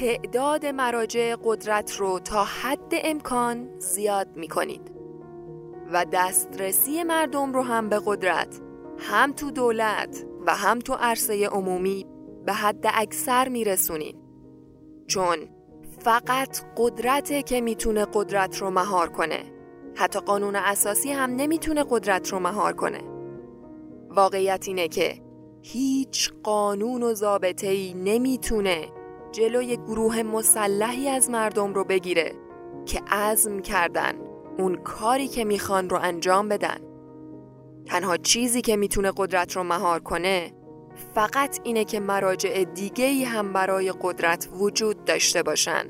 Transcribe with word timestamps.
تعداد 0.00 0.66
مراجع 0.66 1.36
قدرت 1.44 1.96
رو 1.96 2.18
تا 2.18 2.44
حد 2.44 2.92
امکان 3.04 3.78
زیاد 3.78 4.36
می 4.36 4.48
کنید 4.48 4.90
و 5.92 6.06
دسترسی 6.12 7.02
مردم 7.02 7.52
رو 7.52 7.62
هم 7.62 7.88
به 7.88 8.00
قدرت 8.06 8.60
هم 8.98 9.32
تو 9.32 9.50
دولت 9.50 10.24
و 10.46 10.54
هم 10.54 10.78
تو 10.78 10.94
عرصه 10.94 11.46
عمومی 11.46 12.06
به 12.46 12.52
حد 12.52 12.84
اکثر 12.94 13.48
می 13.48 13.64
رسونید 13.64 14.16
چون 15.06 15.36
فقط 15.98 16.58
قدرته 16.76 17.42
که 17.42 17.60
می‌تونه 17.60 18.06
قدرت 18.12 18.56
رو 18.56 18.70
مهار 18.70 19.08
کنه. 19.08 19.42
حتی 19.96 20.20
قانون 20.20 20.56
اساسی 20.56 21.12
هم 21.12 21.30
نمی‌تونه 21.30 21.84
قدرت 21.90 22.28
رو 22.28 22.38
مهار 22.38 22.72
کنه. 22.72 23.00
واقعیت 24.10 24.64
اینه 24.68 24.88
که 24.88 25.14
هیچ 25.62 26.32
قانون 26.42 27.02
و 27.02 27.14
ضابطه 27.14 27.66
ای 27.66 27.94
نمی‌تونه 27.94 28.97
جلوی 29.32 29.76
گروه 29.76 30.22
مسلحی 30.22 31.08
از 31.08 31.30
مردم 31.30 31.74
رو 31.74 31.84
بگیره 31.84 32.32
که 32.86 33.00
عزم 33.10 33.60
کردن 33.60 34.12
اون 34.58 34.74
کاری 34.74 35.28
که 35.28 35.44
می‌خوان 35.44 35.90
رو 35.90 35.98
انجام 36.02 36.48
بدن. 36.48 36.78
تنها 37.86 38.16
چیزی 38.16 38.60
که 38.60 38.76
می‌تونه 38.76 39.12
قدرت 39.16 39.56
رو 39.56 39.62
مهار 39.62 40.00
کنه 40.00 40.52
فقط 41.14 41.60
اینه 41.64 41.84
که 41.84 42.00
مراجع 42.00 42.64
دیگه 42.64 43.04
ای 43.04 43.24
هم 43.24 43.52
برای 43.52 43.92
قدرت 44.02 44.48
وجود 44.52 45.04
داشته 45.04 45.42
باشن 45.42 45.84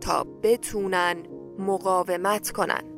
تا 0.00 0.26
بتونن 0.42 1.16
مقاومت 1.58 2.50
کنن. 2.50 2.91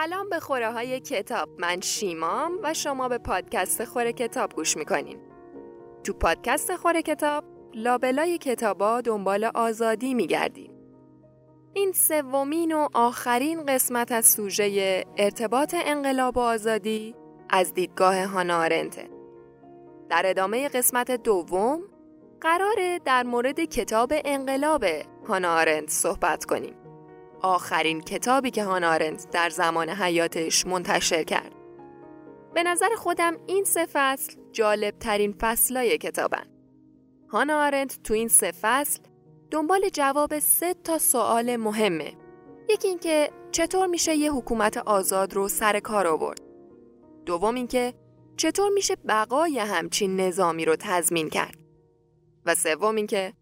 سلام 0.00 0.28
به 0.28 0.40
خوره 0.40 0.72
های 0.72 1.00
کتاب. 1.00 1.48
من 1.58 1.80
شیمام 1.80 2.52
و 2.62 2.74
شما 2.74 3.08
به 3.08 3.18
پادکست 3.18 3.84
خوره 3.84 4.12
کتاب 4.12 4.52
گوش 4.52 4.76
می‌کنین. 4.76 5.18
تو 6.04 6.12
پادکست 6.12 6.76
خوره 6.76 7.02
کتاب 7.02 7.44
لابلای 7.74 8.38
کتابا 8.38 9.00
دنبال 9.00 9.44
آزادی 9.44 10.14
میگردیم 10.14 10.72
این 11.74 11.92
سومین 11.92 12.72
و 12.72 12.88
آخرین 12.94 13.66
قسمت 13.66 14.12
از 14.12 14.26
سوژه 14.26 15.04
ارتباط 15.16 15.74
انقلاب 15.78 16.36
و 16.36 16.40
آزادی 16.40 17.14
از 17.50 17.74
دیدگاه 17.74 18.24
هانا 18.24 18.68
در 20.08 20.22
ادامه 20.24 20.68
قسمت 20.68 21.10
دوم 21.10 21.80
قراره 22.40 22.98
در 23.04 23.22
مورد 23.22 23.60
کتاب 23.60 24.12
انقلاب 24.24 24.84
هانا 25.28 25.54
آرنت 25.54 25.90
صحبت 25.90 26.44
کنیم. 26.44 26.79
آخرین 27.42 28.00
کتابی 28.00 28.50
که 28.50 28.64
هانارنت 28.64 29.30
در 29.30 29.50
زمان 29.50 29.88
حیاتش 29.88 30.66
منتشر 30.66 31.22
کرد. 31.22 31.54
به 32.54 32.62
نظر 32.62 32.88
خودم 32.96 33.36
این 33.46 33.64
سه 33.64 33.86
فصل 33.92 34.32
جالب 34.52 34.98
ترین 34.98 35.34
فصلای 35.40 35.98
کتابن. 35.98 36.44
هانا 37.28 37.66
آرنت 37.66 38.02
تو 38.04 38.14
این 38.14 38.28
سه 38.28 38.52
فصل 38.60 39.00
دنبال 39.50 39.88
جواب 39.92 40.38
سه 40.38 40.74
تا 40.74 40.98
سوال 40.98 41.56
مهمه. 41.56 42.12
یکی 42.68 42.88
اینکه 42.88 43.30
چطور 43.52 43.86
میشه 43.86 44.14
یه 44.14 44.32
حکومت 44.32 44.76
آزاد 44.76 45.34
رو 45.34 45.48
سر 45.48 45.80
کار 45.80 46.06
آورد. 46.06 46.40
دوم 47.26 47.54
اینکه 47.54 47.94
چطور 48.36 48.68
میشه 48.68 48.96
بقای 49.08 49.58
همچین 49.58 50.20
نظامی 50.20 50.64
رو 50.64 50.76
تضمین 50.78 51.30
کرد. 51.30 51.56
و 52.46 52.54
سوم 52.54 52.96
اینکه 52.96 53.32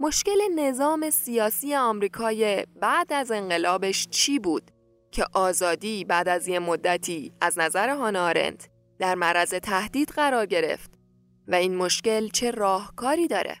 مشکل 0.00 0.38
نظام 0.56 1.10
سیاسی 1.10 1.74
آمریکای 1.74 2.66
بعد 2.80 3.12
از 3.12 3.30
انقلابش 3.30 4.08
چی 4.08 4.38
بود 4.38 4.70
که 5.10 5.24
آزادی 5.32 6.04
بعد 6.04 6.28
از 6.28 6.48
یه 6.48 6.58
مدتی 6.58 7.32
از 7.40 7.58
نظر 7.58 7.88
هانارنت 7.88 8.68
در 8.98 9.14
معرض 9.14 9.54
تهدید 9.54 10.08
قرار 10.08 10.46
گرفت 10.46 10.90
و 11.48 11.54
این 11.54 11.76
مشکل 11.76 12.28
چه 12.28 12.50
راهکاری 12.50 13.28
داره 13.28 13.56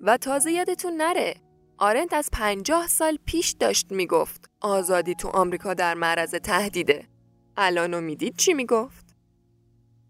و 0.00 0.16
تازه 0.16 0.52
یادتون 0.52 0.92
نره 0.96 1.34
آرنت 1.78 2.14
از 2.14 2.28
پنجاه 2.32 2.86
سال 2.86 3.18
پیش 3.26 3.50
داشت 3.60 3.92
می‌گفت 3.92 4.50
آزادی 4.60 5.14
تو 5.14 5.28
آمریکا 5.28 5.74
در 5.74 5.94
معرض 5.94 6.34
تهدیده 6.34 7.08
الانو 7.56 8.00
می‌دید 8.00 8.36
چی 8.36 8.54
می‌گفت؟ 8.54 9.06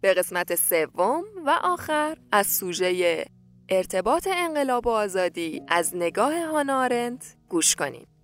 به 0.00 0.14
قسمت 0.14 0.54
سوم 0.54 1.24
و 1.46 1.50
آخر 1.62 2.16
از 2.32 2.46
سوژه 2.46 3.24
ارتباط 3.68 4.28
انقلاب 4.32 4.86
و 4.86 4.90
آزادی 4.90 5.62
از 5.68 5.96
نگاه 5.96 6.46
هانارنت 6.46 7.36
گوش 7.48 7.76
کنید. 7.76 8.15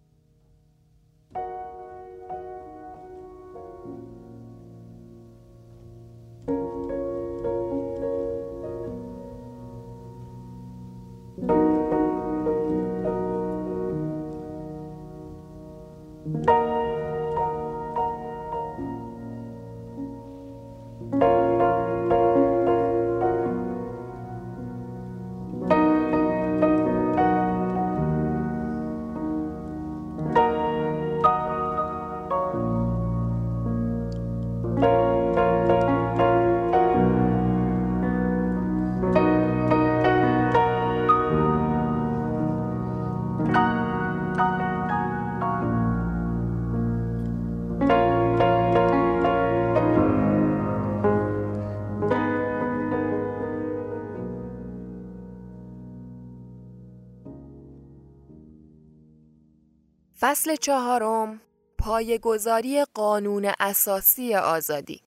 فصل 60.24 60.56
چهارم 60.56 61.40
پایگذاری 61.78 62.84
قانون 62.84 63.52
اساسی 63.60 64.34
آزادی 64.34 65.02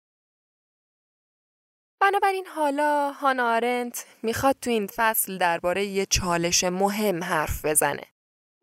بنابراین 2.01 2.47
حالا 2.47 3.11
هانا 3.11 3.55
آرنت 3.55 4.05
می‌خواد 4.23 4.55
تو 4.61 4.69
این 4.69 4.87
فصل 4.87 5.37
درباره 5.37 5.85
یه 5.85 6.05
چالش 6.05 6.63
مهم 6.63 7.23
حرف 7.23 7.65
بزنه 7.65 8.03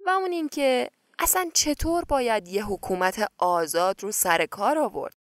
و 0.07 0.11
اون 0.11 0.33
اینکه 0.33 0.91
اصلا 1.19 1.51
چطور 1.55 2.05
باید 2.05 2.49
یه 2.49 2.65
حکومت 2.65 3.33
آزاد 3.39 4.03
رو 4.03 4.13
سر 4.13 4.47
کار 4.47 4.79
آورد؟ 4.79 5.17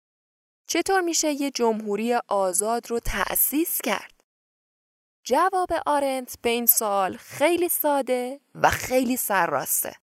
چطور 0.67 1.01
میشه 1.01 1.31
یه 1.31 1.51
جمهوری 1.51 2.13
آزاد 2.27 2.89
رو 2.89 2.99
تأسیس 2.99 3.81
کرد؟ 3.81 4.23
جواب 5.23 5.69
آرنت 5.85 6.37
به 6.41 6.49
این 6.49 6.65
سال 6.65 7.17
خیلی 7.17 7.69
ساده 7.69 8.39
و 8.55 8.69
خیلی 8.69 9.17
سرراسته. 9.17 10.00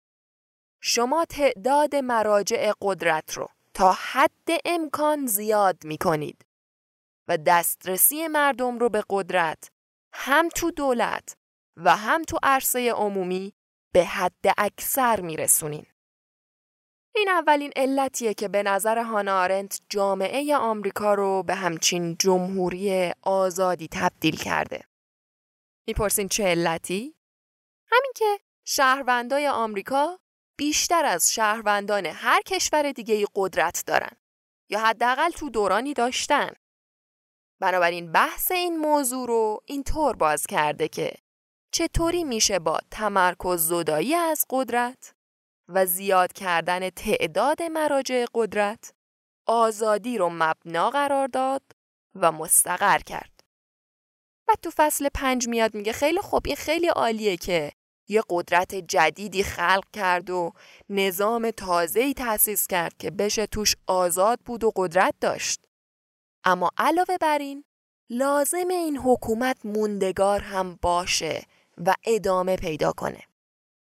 شما 0.88 1.26
تعداد 1.26 1.96
مراجع 1.96 2.72
قدرت 2.82 3.34
رو 3.34 3.50
تا 3.74 3.92
حد 3.92 4.50
امکان 4.66 5.26
زیاد 5.26 5.86
می 5.86 5.98
کنید 5.98 6.46
و 7.28 7.38
دسترسی 7.38 8.28
مردم 8.28 8.80
رو 8.80 8.90
به 8.90 9.04
قدرت 9.10 9.72
هم 10.14 10.50
تو 10.50 10.72
دولت 10.72 11.38
و 11.78 11.96
هم 11.96 12.24
تو 12.24 12.40
عرصه 12.44 12.92
عمومی 12.92 13.54
به 13.94 14.06
حد 14.06 14.46
اکثر 14.58 15.22
می 15.22 15.38
رسونین. 15.38 15.86
این 17.16 17.30
اولین 17.30 17.72
علتیه 17.76 18.34
که 18.34 18.48
به 18.48 18.64
نظر 18.64 18.98
هانا 18.98 19.42
آرنت 19.42 19.82
جامعه 19.90 20.58
آمریکا 20.58 21.14
رو 21.14 21.44
به 21.44 21.56
همچین 21.56 22.16
جمهوری 22.20 23.14
آزادی 23.22 23.88
تبدیل 23.92 24.36
کرده. 24.36 24.84
می‌پرسین 25.88 26.28
چه 26.28 26.44
علتی؟ 26.44 27.16
همین 27.92 28.12
که 28.16 28.40
شهروندای 28.66 29.48
آمریکا 29.48 30.20
بیشتر 30.58 31.06
از 31.06 31.34
شهروندان 31.34 32.06
هر 32.06 32.42
کشور 32.42 32.92
دیگه 32.92 33.26
قدرت 33.36 33.84
دارن 33.88 34.18
یا 34.70 34.80
حداقل 34.80 35.30
تو 35.30 35.50
دورانی 35.50 35.94
داشتن 35.94 36.54
بنابراین 37.62 38.12
بحث 38.12 38.52
این 38.52 38.78
موضوع 38.78 39.28
رو 39.28 39.62
اینطور 39.66 40.16
باز 40.16 40.48
کرده 40.48 40.88
که 40.88 41.12
چطوری 41.72 42.24
میشه 42.24 42.60
با 42.60 42.80
تمرکز 42.92 43.68
زدایی 43.68 44.16
از 44.16 44.46
قدرت 44.50 45.14
و 45.68 45.86
زیاد 45.86 46.34
کردن 46.34 46.90
تعداد 46.90 47.64
مراجع 47.64 48.26
قدرت 48.34 48.94
آزادی 49.48 50.18
رو 50.18 50.30
مبنا 50.34 50.90
قرار 50.90 51.28
داد 51.28 51.62
و 52.16 52.32
مستقر 52.32 53.00
کرد. 53.00 53.32
و 54.48 54.52
تو 54.62 54.72
فصل 54.76 55.10
پنج 55.14 55.48
میاد 55.48 55.76
میگه 55.76 55.94
خیلی 55.94 56.22
خوب 56.22 56.44
این 56.46 56.56
خیلی 56.56 56.88
عالیه 56.88 57.38
که 57.38 57.72
یه 58.08 58.24
قدرت 58.30 58.76
جدیدی 58.76 59.44
خلق 59.44 59.86
کرد 59.94 60.30
و 60.30 60.52
نظام 60.90 61.52
تازه‌ای 61.52 62.14
تأسیس 62.14 62.68
کرد 62.68 62.98
که 62.98 63.12
بشه 63.12 63.46
توش 63.46 63.76
آزاد 63.88 64.40
بود 64.40 64.64
و 64.64 64.72
قدرت 64.76 65.14
داشت. 65.22 65.66
اما 66.44 66.72
علاوه 66.78 67.18
بر 67.18 67.38
این 67.38 67.64
لازم 68.10 68.68
این 68.68 68.98
حکومت 68.98 69.66
موندگار 69.66 70.40
هم 70.40 70.80
باشه 70.82 71.44
و 71.78 71.94
ادامه 72.04 72.56
پیدا 72.56 72.92
کنه. 72.92 73.24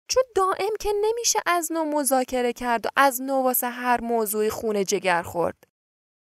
چون 0.08 0.24
دائم 0.36 0.74
که 0.80 0.90
نمیشه 1.02 1.40
از 1.46 1.72
نو 1.72 1.86
مذاکره 1.86 2.54
کرد 2.54 2.86
و 2.86 2.90
از 2.96 3.22
نو 3.22 3.44
واسه 3.44 3.70
هر 3.70 4.02
موضوعی 4.02 4.50
خونه 4.50 4.84
جگر 4.84 5.24
خورد. 5.24 5.68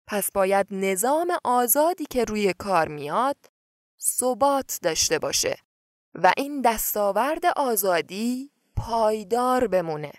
پس 0.08 0.32
باید 0.32 0.68
نظام 0.72 1.38
آزادی 1.44 2.06
که 2.06 2.24
روی 2.24 2.54
کار 2.54 2.88
میاد 2.88 3.38
ثبات 4.02 4.80
داشته 4.82 5.20
باشه 5.20 5.58
و 6.16 6.34
این 6.38 6.62
دستاورد 6.62 7.46
آزادی 7.56 8.52
پایدار 8.76 9.68
بمونه. 9.68 10.12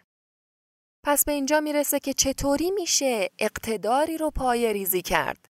پس 1.05 1.25
به 1.25 1.33
اینجا 1.33 1.61
می‌رسه 1.61 2.01
که 2.01 2.13
چطوری 2.13 2.71
میشه 2.71 3.31
اقتداری 3.39 4.19
رو 4.19 4.31
پای 4.31 4.73
ریزی 4.73 5.03
کرد 5.03 5.49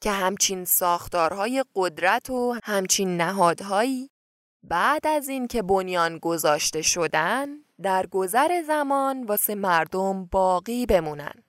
که 0.00 0.10
همچین 0.10 0.64
ساختارهای 0.64 1.64
قدرت 1.74 2.30
و 2.30 2.58
همچین 2.64 3.16
نهادهایی 3.16 4.10
بعد 4.62 5.06
از 5.06 5.28
این 5.28 5.46
که 5.46 5.62
بنیان 5.62 6.18
گذاشته 6.18 6.82
شدن 6.82 7.48
در 7.82 8.06
گذر 8.06 8.62
زمان 8.62 9.24
واسه 9.24 9.54
مردم 9.54 10.24
باقی 10.24 10.86
بمونن. 10.86 11.44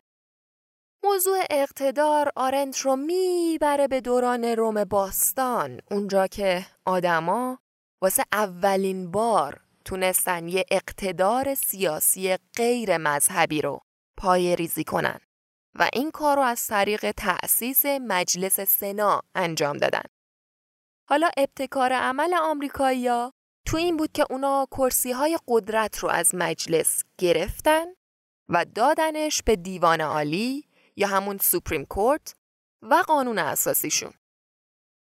موضوع 1.03 1.37
اقتدار 1.49 2.31
آرنت 2.35 2.77
رو 2.77 2.95
می‌بره 2.95 3.87
به 3.87 4.01
دوران 4.01 4.43
روم 4.43 4.83
باستان 4.83 5.79
اونجا 5.91 6.27
که 6.27 6.65
آدما 6.85 7.59
واسه 8.01 8.23
اولین 8.31 9.11
بار 9.11 9.61
تونستن 9.85 10.47
یه 10.47 10.65
اقتدار 10.71 11.55
سیاسی 11.55 12.37
غیر 12.57 12.97
مذهبی 12.97 13.61
رو 13.61 13.79
پای 14.17 14.55
ریزی 14.55 14.83
کنن 14.83 15.19
و 15.75 15.89
این 15.93 16.11
کار 16.11 16.35
رو 16.37 16.41
از 16.41 16.67
طریق 16.67 17.11
تأسیس 17.11 17.85
مجلس 17.85 18.59
سنا 18.59 19.21
انجام 19.35 19.77
دادن. 19.77 20.03
حالا 21.09 21.29
ابتکار 21.37 21.93
عمل 21.93 22.33
آمریکایی‌ها 22.33 23.31
تو 23.67 23.77
این 23.77 23.97
بود 23.97 24.11
که 24.11 24.25
اونا 24.29 24.67
کرسی 24.71 25.11
های 25.11 25.37
قدرت 25.47 25.99
رو 25.99 26.09
از 26.09 26.35
مجلس 26.35 27.03
گرفتن 27.17 27.85
و 28.49 28.65
دادنش 28.75 29.43
به 29.43 29.55
دیوان 29.55 30.01
عالی 30.01 30.67
یا 30.95 31.07
همون 31.07 31.37
سوپریم 31.37 31.85
کورت 31.85 32.35
و 32.81 33.03
قانون 33.07 33.39
اساسیشون. 33.39 34.13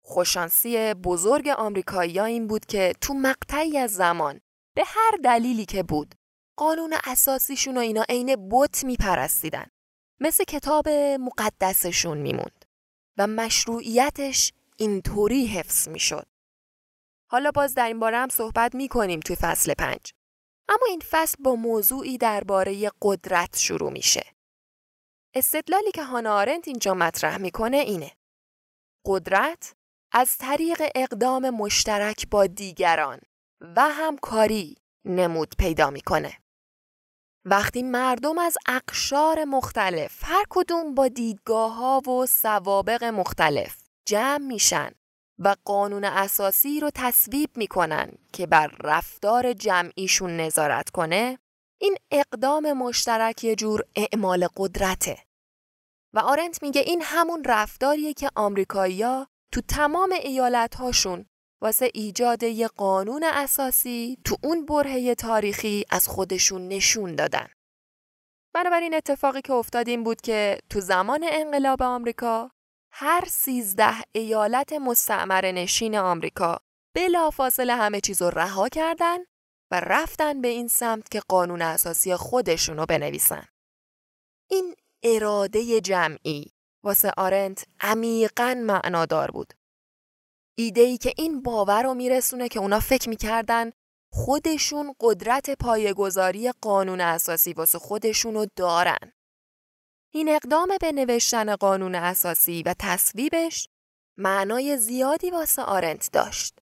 خوشانسی 0.05 0.93
بزرگ 0.93 1.47
آمریکایی 1.47 2.19
این 2.19 2.47
بود 2.47 2.65
که 2.65 2.93
تو 3.01 3.13
مقطعی 3.13 3.77
از 3.77 3.91
زمان 3.91 4.41
به 4.75 4.83
هر 4.85 5.17
دلیلی 5.23 5.65
که 5.65 5.83
بود 5.83 6.15
قانون 6.57 6.93
اساسیشون 7.03 7.77
و 7.77 7.79
اینا 7.79 8.03
عین 8.09 8.49
بت 8.49 8.83
میپرستیدن. 8.83 9.65
مثل 10.19 10.43
کتاب 10.43 10.89
مقدسشون 11.19 12.17
میموند 12.17 12.65
و 13.17 13.27
مشروعیتش 13.27 14.53
اینطوری 14.77 15.45
حفظ 15.45 15.87
می‌شد. 15.87 16.27
حالا 17.31 17.51
باز 17.51 17.75
در 17.75 17.87
این 17.87 17.99
باره 17.99 18.17
هم 18.17 18.29
صحبت 18.29 18.75
می‌کنیم 18.75 19.19
توی 19.19 19.35
فصل 19.35 19.73
پنج. 19.73 20.13
اما 20.69 20.85
این 20.89 21.01
فصل 21.09 21.43
با 21.43 21.55
موضوعی 21.55 22.17
درباره 22.17 22.91
قدرت 23.01 23.57
شروع 23.57 23.91
میشه. 23.91 24.25
استدلالی 25.33 25.91
که 25.91 26.03
هانا 26.03 26.35
آرنت 26.35 26.67
اینجا 26.67 26.93
مطرح 26.93 27.37
می‌کنه 27.37 27.77
اینه. 27.77 28.11
قدرت 29.05 29.75
از 30.15 30.37
طریق 30.37 30.81
اقدام 30.95 31.49
مشترک 31.49 32.29
با 32.29 32.47
دیگران 32.47 33.19
و 33.75 33.81
همکاری 33.81 34.75
نمود 35.05 35.55
پیدا 35.57 35.89
می‌کنه. 35.89 36.37
وقتی 37.45 37.83
مردم 37.83 38.39
از 38.39 38.57
اقشار 38.67 39.43
مختلف 39.43 40.19
هر 40.23 40.43
کدوم 40.49 40.95
با 40.95 41.07
دیدگاه 41.07 41.73
ها 41.75 41.99
و 41.99 42.25
سوابق 42.25 43.03
مختلف 43.03 43.77
جمع 44.07 44.37
میشن 44.37 44.91
و 45.39 45.55
قانون 45.65 46.03
اساسی 46.03 46.79
رو 46.79 46.91
تصویب 46.95 47.49
می‌کنن 47.57 48.11
که 48.33 48.47
بر 48.47 48.67
رفتار 48.83 49.53
جمعیشون 49.53 50.37
نظارت 50.37 50.89
کنه 50.89 51.39
این 51.81 51.97
اقدام 52.11 52.73
مشترک 52.73 53.43
یه 53.43 53.55
جور 53.55 53.83
اعمال 53.95 54.47
قدرته 54.57 55.17
و 56.13 56.19
آرنت 56.19 56.63
میگه 56.63 56.81
این 56.81 57.01
همون 57.03 57.43
رفتاریه 57.43 58.13
که 58.13 58.29
آمریکایی‌ها 58.35 59.27
تو 59.53 59.61
تمام 59.61 60.11
ایالتهاشون 60.11 61.25
واسه 61.61 61.91
ایجاد 61.93 62.43
یه 62.43 62.67
قانون 62.67 63.23
اساسی 63.23 64.17
تو 64.25 64.37
اون 64.43 64.65
برهه 64.65 65.15
تاریخی 65.15 65.85
از 65.89 66.07
خودشون 66.07 66.67
نشون 66.67 67.15
دادن. 67.15 67.47
بنابراین 68.53 68.93
اتفاقی 68.93 69.41
که 69.41 69.53
افتاد 69.53 69.89
این 69.89 70.03
بود 70.03 70.21
که 70.21 70.59
تو 70.69 70.79
زمان 70.79 71.25
انقلاب 71.31 71.81
آمریکا 71.81 72.51
هر 72.91 73.23
سیزده 73.27 73.95
ایالت 74.11 74.73
مستعمر 74.73 75.51
نشین 75.51 75.97
آمریکا 75.97 76.59
بلافاصله 76.95 77.75
همه 77.75 78.01
چیز 78.01 78.21
رو 78.21 78.29
رها 78.29 78.69
کردن 78.69 79.17
و 79.71 79.79
رفتن 79.79 80.41
به 80.41 80.47
این 80.47 80.67
سمت 80.67 81.09
که 81.09 81.19
قانون 81.19 81.61
اساسی 81.61 82.15
خودشون 82.15 82.77
رو 82.77 82.85
بنویسن. 82.85 83.47
این 84.49 84.75
اراده 85.03 85.81
جمعی 85.81 86.51
واسه 86.83 87.11
آرنت 87.17 87.65
عمیقا 87.79 88.63
معنادار 88.65 89.31
بود. 89.31 89.53
ایده 90.57 90.81
ای 90.81 90.97
که 90.97 91.13
این 91.17 91.41
باور 91.41 91.83
رو 91.83 91.93
میرسونه 91.93 92.47
که 92.47 92.59
اونا 92.59 92.79
فکر 92.79 93.09
می‌کردن 93.09 93.71
خودشون 94.11 94.95
قدرت 94.99 95.49
پایگذاری 95.49 96.51
قانون 96.51 97.01
اساسی 97.01 97.53
واسه 97.53 97.79
خودشونو 97.79 98.45
دارن. 98.55 99.11
این 100.13 100.29
اقدام 100.29 100.69
به 100.81 100.91
نوشتن 100.91 101.55
قانون 101.55 101.95
اساسی 101.95 102.63
و 102.63 102.75
تصویبش 102.79 103.67
معنای 104.17 104.77
زیادی 104.77 105.31
واسه 105.31 105.61
آرنت 105.61 106.09
داشت. 106.13 106.59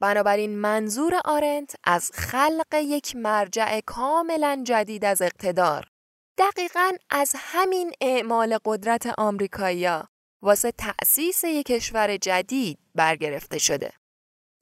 بنابراین 0.00 0.58
منظور 0.58 1.20
آرنت 1.24 1.76
از 1.84 2.10
خلق 2.14 2.74
یک 2.74 3.16
مرجع 3.16 3.80
کاملا 3.80 4.62
جدید 4.66 5.04
از 5.04 5.22
اقتدار 5.22 5.91
دقیقا 6.38 6.92
از 7.10 7.32
همین 7.36 7.92
اعمال 8.00 8.58
قدرت 8.64 9.06
آمریکایی‌ها 9.18 10.08
واسه 10.42 10.72
تأسیس 10.72 11.44
یک 11.44 11.66
کشور 11.66 12.16
جدید 12.16 12.78
برگرفته 12.94 13.58
شده. 13.58 13.92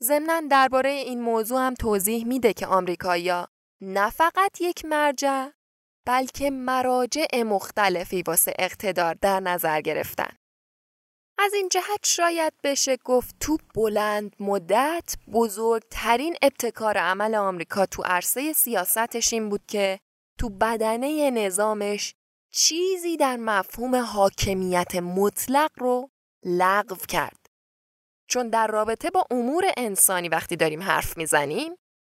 ضمنا 0.03 0.43
درباره 0.51 0.91
این 0.91 1.21
موضوع 1.21 1.61
هم 1.61 1.75
توضیح 1.75 2.27
میده 2.27 2.53
که 2.53 2.67
آمریکایی‌ها 2.67 3.49
نه 3.81 4.11
فقط 4.11 4.61
یک 4.61 4.85
مرجع 4.85 5.49
بلکه 6.07 6.51
مراجع 6.51 7.43
مختلفی 7.43 8.23
واسه 8.23 8.53
اقتدار 8.59 9.15
در 9.15 9.41
نظر 9.41 9.81
گرفتن. 9.81 10.37
از 11.39 11.55
این 11.55 11.69
جهت 11.69 12.01
شاید 12.05 12.53
بشه 12.65 12.97
گفت 12.97 13.35
تو 13.41 13.59
بلند 13.75 14.37
مدت 14.41 15.15
بزرگترین 15.33 16.37
ابتکار 16.43 16.99
عمل 16.99 17.35
آمریکا 17.35 17.87
تو 17.87 18.03
عرصه 18.03 18.53
سیاستش 18.53 19.33
این 19.33 19.49
بود 19.49 19.67
که 19.69 20.01
تو 20.41 20.49
بدنه 20.49 21.31
نظامش 21.31 22.15
چیزی 22.53 23.17
در 23.17 23.37
مفهوم 23.37 23.97
حاکمیت 23.97 24.97
مطلق 24.97 25.71
رو 25.77 26.11
لغو 26.45 26.97
کرد. 27.09 27.47
چون 28.29 28.49
در 28.49 28.67
رابطه 28.67 29.11
با 29.11 29.25
امور 29.31 29.65
انسانی 29.77 30.29
وقتی 30.29 30.57
داریم 30.57 30.83
حرف 30.83 31.17
می‌زنیم 31.17 31.73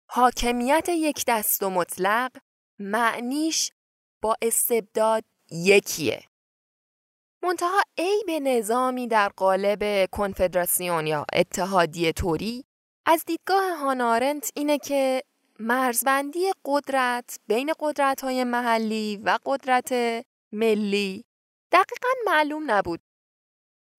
حاکمیت 0.09 0.89
یک 0.89 1.23
دست 1.27 1.63
و 1.63 1.69
مطلق 1.69 2.31
معنیش 2.79 3.71
با 4.21 4.35
استبداد 4.41 5.23
یکیه. 5.51 6.23
منتها 7.43 7.81
به 8.25 8.39
نظامی 8.39 9.07
در 9.07 9.29
قالب 9.29 10.09
کنفدراسیون 10.11 11.07
یا 11.07 11.25
اتحادیه 11.33 12.11
توری 12.13 12.65
از 13.05 13.23
دیدگاه 13.25 13.77
هانارنت 13.77 14.51
اینه 14.55 14.77
که 14.77 15.23
مرزبندی 15.61 16.51
قدرت 16.65 17.39
بین 17.47 17.73
قدرت 17.79 18.23
های 18.23 18.43
محلی 18.43 19.17
و 19.17 19.39
قدرت 19.45 19.91
ملی 20.51 21.25
دقیقا 21.71 22.09
معلوم 22.25 22.71
نبود. 22.71 22.99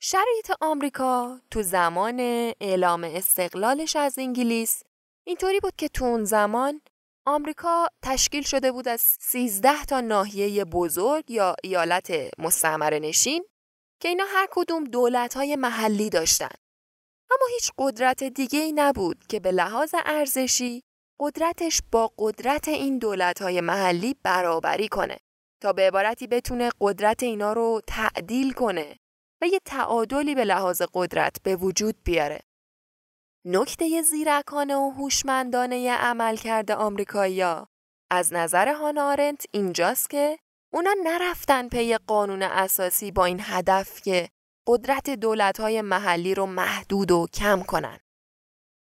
شرایط 0.00 0.52
آمریکا 0.60 1.40
تو 1.50 1.62
زمان 1.62 2.20
اعلام 2.60 3.04
استقلالش 3.04 3.96
از 3.96 4.18
انگلیس 4.18 4.82
اینطوری 5.26 5.60
بود 5.60 5.76
که 5.76 5.88
تو 5.88 6.04
اون 6.04 6.24
زمان 6.24 6.80
آمریکا 7.26 7.88
تشکیل 8.02 8.42
شده 8.42 8.72
بود 8.72 8.88
از 8.88 9.00
13 9.00 9.84
تا 9.84 10.00
ناحیه 10.00 10.64
بزرگ 10.64 11.30
یا 11.30 11.56
ایالت 11.62 12.12
مستعمره 12.38 12.98
نشین 12.98 13.44
که 14.00 14.08
اینا 14.08 14.24
هر 14.28 14.48
کدوم 14.50 14.84
دولت 14.84 15.34
های 15.34 15.56
محلی 15.56 16.10
داشتن. 16.10 16.54
اما 17.30 17.46
هیچ 17.54 17.70
قدرت 17.78 18.24
دیگه 18.24 18.60
ای 18.60 18.72
نبود 18.72 19.24
که 19.28 19.40
به 19.40 19.52
لحاظ 19.52 19.94
ارزشی 20.04 20.82
قدرتش 21.24 21.82
با 21.92 22.12
قدرت 22.18 22.68
این 22.68 22.98
دولت 22.98 23.42
های 23.42 23.60
محلی 23.60 24.16
برابری 24.22 24.88
کنه 24.88 25.16
تا 25.62 25.72
به 25.72 25.82
عبارتی 25.82 26.26
بتونه 26.26 26.70
قدرت 26.80 27.22
اینا 27.22 27.52
رو 27.52 27.80
تعدیل 27.86 28.52
کنه 28.52 28.98
و 29.42 29.46
یه 29.46 29.58
تعادلی 29.64 30.34
به 30.34 30.44
لحاظ 30.44 30.82
قدرت 30.94 31.36
به 31.42 31.56
وجود 31.56 31.94
بیاره. 32.04 32.40
نکته 33.44 34.02
زیرکانه 34.02 34.76
و 34.76 34.90
هوشمندانه 34.90 35.92
عمل 35.92 36.36
کرده 36.36 36.74
آمریکایی‌ها 36.74 37.68
از 38.10 38.32
نظر 38.32 38.68
هانارنت 38.68 39.44
اینجاست 39.52 40.10
که 40.10 40.38
اونا 40.72 40.94
نرفتن 41.04 41.68
پی 41.68 41.96
قانون 41.96 42.42
اساسی 42.42 43.10
با 43.10 43.24
این 43.24 43.40
هدف 43.42 44.00
که 44.00 44.28
قدرت 44.66 45.10
دولت‌های 45.10 45.80
محلی 45.82 46.34
رو 46.34 46.46
محدود 46.46 47.10
و 47.10 47.26
کم 47.34 47.62
کنن. 47.62 47.98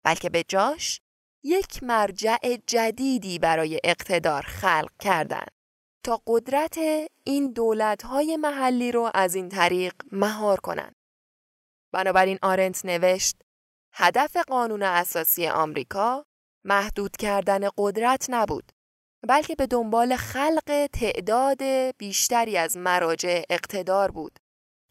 بلکه 0.06 0.30
به 0.30 0.44
جاش 0.48 1.02
یک 1.48 1.84
مرجع 1.84 2.38
جدیدی 2.68 3.40
برای 3.40 3.80
اقتدار 3.84 4.42
خلق 4.42 4.92
کردند 5.00 5.52
تا 6.04 6.22
قدرت 6.28 6.78
این 7.24 7.54
دولت‌های 7.54 8.38
محلی 8.38 8.92
رو 8.92 9.12
از 9.14 9.36
این 9.36 9.50
طریق 9.50 9.94
مهار 10.12 10.60
کنند. 10.60 10.96
بنابراین 11.94 12.40
آرنت 12.42 12.86
نوشت 12.86 13.36
هدف 13.94 14.38
قانون 14.38 14.84
اساسی 14.84 15.48
آمریکا 15.48 16.26
محدود 16.66 17.18
کردن 17.18 17.70
قدرت 17.78 18.26
نبود 18.30 18.72
بلکه 19.28 19.56
به 19.56 19.68
دنبال 19.68 20.16
خلق 20.16 20.90
تعداد 20.94 21.64
بیشتری 21.98 22.58
از 22.58 22.78
مراجع 22.78 23.44
اقتدار 23.50 24.12
بود 24.12 24.40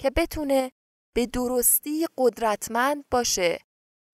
که 0.01 0.11
بتونه 0.11 0.73
به 1.15 1.27
درستی 1.27 2.07
قدرتمند 2.19 3.05
باشه 3.11 3.59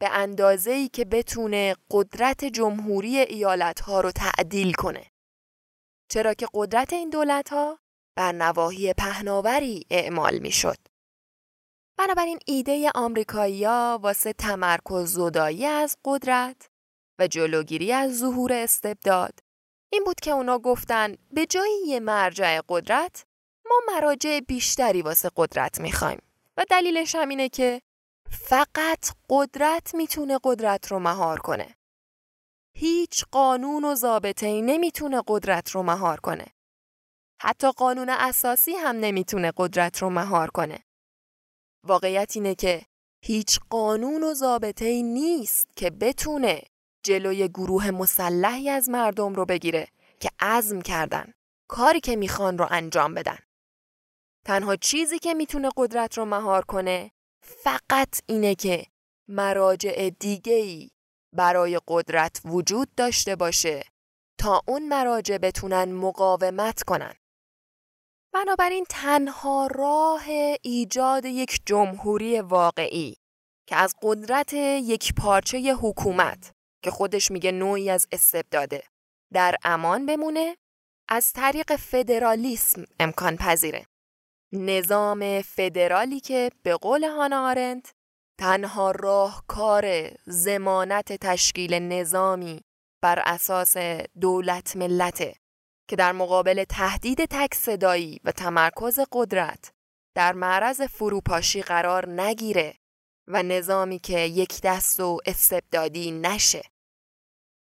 به 0.01 0.09
اندازه‌ای 0.11 0.89
که 0.89 1.05
بتونه 1.05 1.77
قدرت 1.91 2.45
جمهوری 2.45 3.19
ایالتها 3.19 4.01
رو 4.01 4.11
تعدیل 4.11 4.73
کنه. 4.73 5.07
چرا 6.09 6.35
که 6.35 6.49
قدرت 6.55 6.93
این 6.93 7.11
دولتها 7.11 7.79
بر 8.17 8.33
نواحی 8.33 8.93
پهناوری 8.93 9.87
اعمال 9.91 10.39
می‌شد. 10.39 10.77
بنابراین 11.99 12.39
ایده 12.47 12.91
آمریکایی‌ها 12.95 13.99
واسه 14.03 14.33
تمرکز 14.33 15.13
زدایی 15.13 15.67
از 15.67 15.97
قدرت 16.05 16.71
و 17.19 17.27
جلوگیری 17.27 17.93
از 17.93 18.19
ظهور 18.19 18.53
استبداد 18.53 19.39
این 19.93 20.05
بود 20.05 20.21
که 20.21 20.31
اونا 20.31 20.59
گفتن 20.59 21.17
به 21.31 21.47
جای 21.47 21.83
یه 21.87 22.01
مرجع 22.01 22.61
قدرت 22.69 23.25
ما 23.67 23.81
مراجع 23.95 24.41
بیشتری 24.41 25.03
واسه 25.03 25.31
قدرت 25.37 25.81
می‌خوایم 25.81 26.23
و 26.57 26.65
دلیلش 26.71 27.15
هم 27.15 27.29
اینه 27.29 27.49
که 27.49 27.83
فقط 28.31 29.07
قدرت 29.29 29.95
می‌تونه 29.95 30.39
قدرت 30.45 30.87
رو 30.87 30.99
مهار 30.99 31.39
کنه. 31.39 31.75
هیچ 32.77 33.25
قانون 33.33 33.85
و 33.85 33.95
ضابطه 33.95 34.47
ای 34.47 34.63
نمی‌تونه 34.63 35.23
قدرت 35.27 35.71
رو 35.71 35.83
مهار 35.83 36.21
کنه. 36.21 36.47
حتی 37.43 37.73
قانون 37.73 38.09
اساسی 38.09 38.73
هم 38.73 38.97
نمی‌تونه 38.97 39.53
قدرت 39.57 39.99
رو 39.99 40.11
مهار 40.11 40.51
کنه. 40.51 40.79
واقعیت 41.87 42.33
اینه 42.37 42.55
که 42.55 42.83
هیچ 43.25 43.61
قانون 43.71 44.25
و 44.25 44.35
ضابطه 44.35 44.85
ای 44.85 45.03
نیست 45.03 45.77
که 45.77 45.91
بتونه 45.91 46.63
جلوی 47.03 47.49
گروه 47.49 47.91
مسلحی 47.91 48.69
از 48.69 48.89
مردم 48.89 49.35
رو 49.35 49.45
بگیره 49.45 49.89
که 50.21 50.31
عزم 50.41 50.81
کردن 50.81 51.33
کاری 51.69 52.01
که 52.01 52.17
می‌خوان 52.17 52.59
رو 52.59 52.67
انجام 52.71 53.15
بدن. 53.15 53.39
تنها 54.47 54.77
چیزی 54.77 55.19
که 55.19 55.35
می‌تونه 55.35 55.71
قدرت 55.77 56.19
رو 56.19 56.25
مهار 56.25 56.65
کنه 56.65 57.11
فقط 57.43 58.21
اینه 58.27 58.55
که 58.55 58.87
مراجع 59.29 60.11
دیگهی 60.11 60.91
برای 61.37 61.81
قدرت 61.89 62.41
وجود 62.45 62.95
داشته 62.97 63.37
باشه 63.37 63.85
تا 64.39 64.63
اون 64.69 64.89
مراجع 64.89 65.39
بتونن 65.39 65.93
مقاومت 65.93 66.83
کنن. 66.83 67.15
بنابراین 68.35 68.85
تنها 68.89 69.67
راه 69.67 70.25
ایجاد 70.63 71.25
یک 71.25 71.61
جمهوری 71.67 72.41
واقعی 72.41 73.17
که 73.69 73.77
از 73.77 73.95
قدرت 74.03 74.53
یک 74.53 75.15
پارچه 75.15 75.75
حکومت 75.75 76.53
که 76.83 76.91
خودش 76.91 77.31
میگه 77.31 77.53
نوعی 77.53 77.91
از 77.91 78.09
استبداده 78.13 78.83
در 79.33 79.57
امان 79.65 80.07
بمونه 80.07 80.57
از 81.09 81.33
طریق 81.33 81.77
فدرالیسم 81.77 82.85
امکان 83.01 83.37
پذیره. 83.37 83.87
نظام 84.53 85.43
فدرالی 85.43 86.21
که 86.21 86.51
به 86.63 86.77
قول 86.77 87.05
هانا 87.05 87.49
آرنت 87.49 87.95
تنها 88.39 88.91
راهکار 88.91 90.11
زمانت 90.27 91.13
تشکیل 91.13 91.75
نظامی 91.75 92.65
بر 93.03 93.23
اساس 93.27 93.77
دولت 94.21 94.77
ملته 94.77 95.35
که 95.89 95.97
در 95.97 96.13
مقابل 96.13 96.65
تهدید 96.65 97.25
تک 97.25 97.55
صدایی 97.55 98.21
و 98.25 98.33
تمرکز 98.33 99.01
قدرت 99.13 99.73
در 100.15 100.33
معرض 100.33 100.81
فروپاشی 100.83 101.63
قرار 101.63 102.09
نگیره 102.09 102.75
و 103.29 103.43
نظامی 103.43 103.99
که 103.99 104.19
یک 104.19 104.61
دست 104.63 105.01
و 105.01 105.19
استبدادی 105.27 106.11
نشه. 106.11 106.63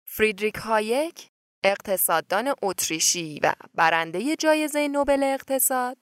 فریدریک 0.08 0.56
هایک 0.56 1.29
اقتصاددان 1.63 2.53
اتریشی 2.62 3.39
و 3.44 3.53
برنده 3.75 4.36
جایزه 4.36 4.88
نوبل 4.88 5.24
اقتصاد 5.24 5.98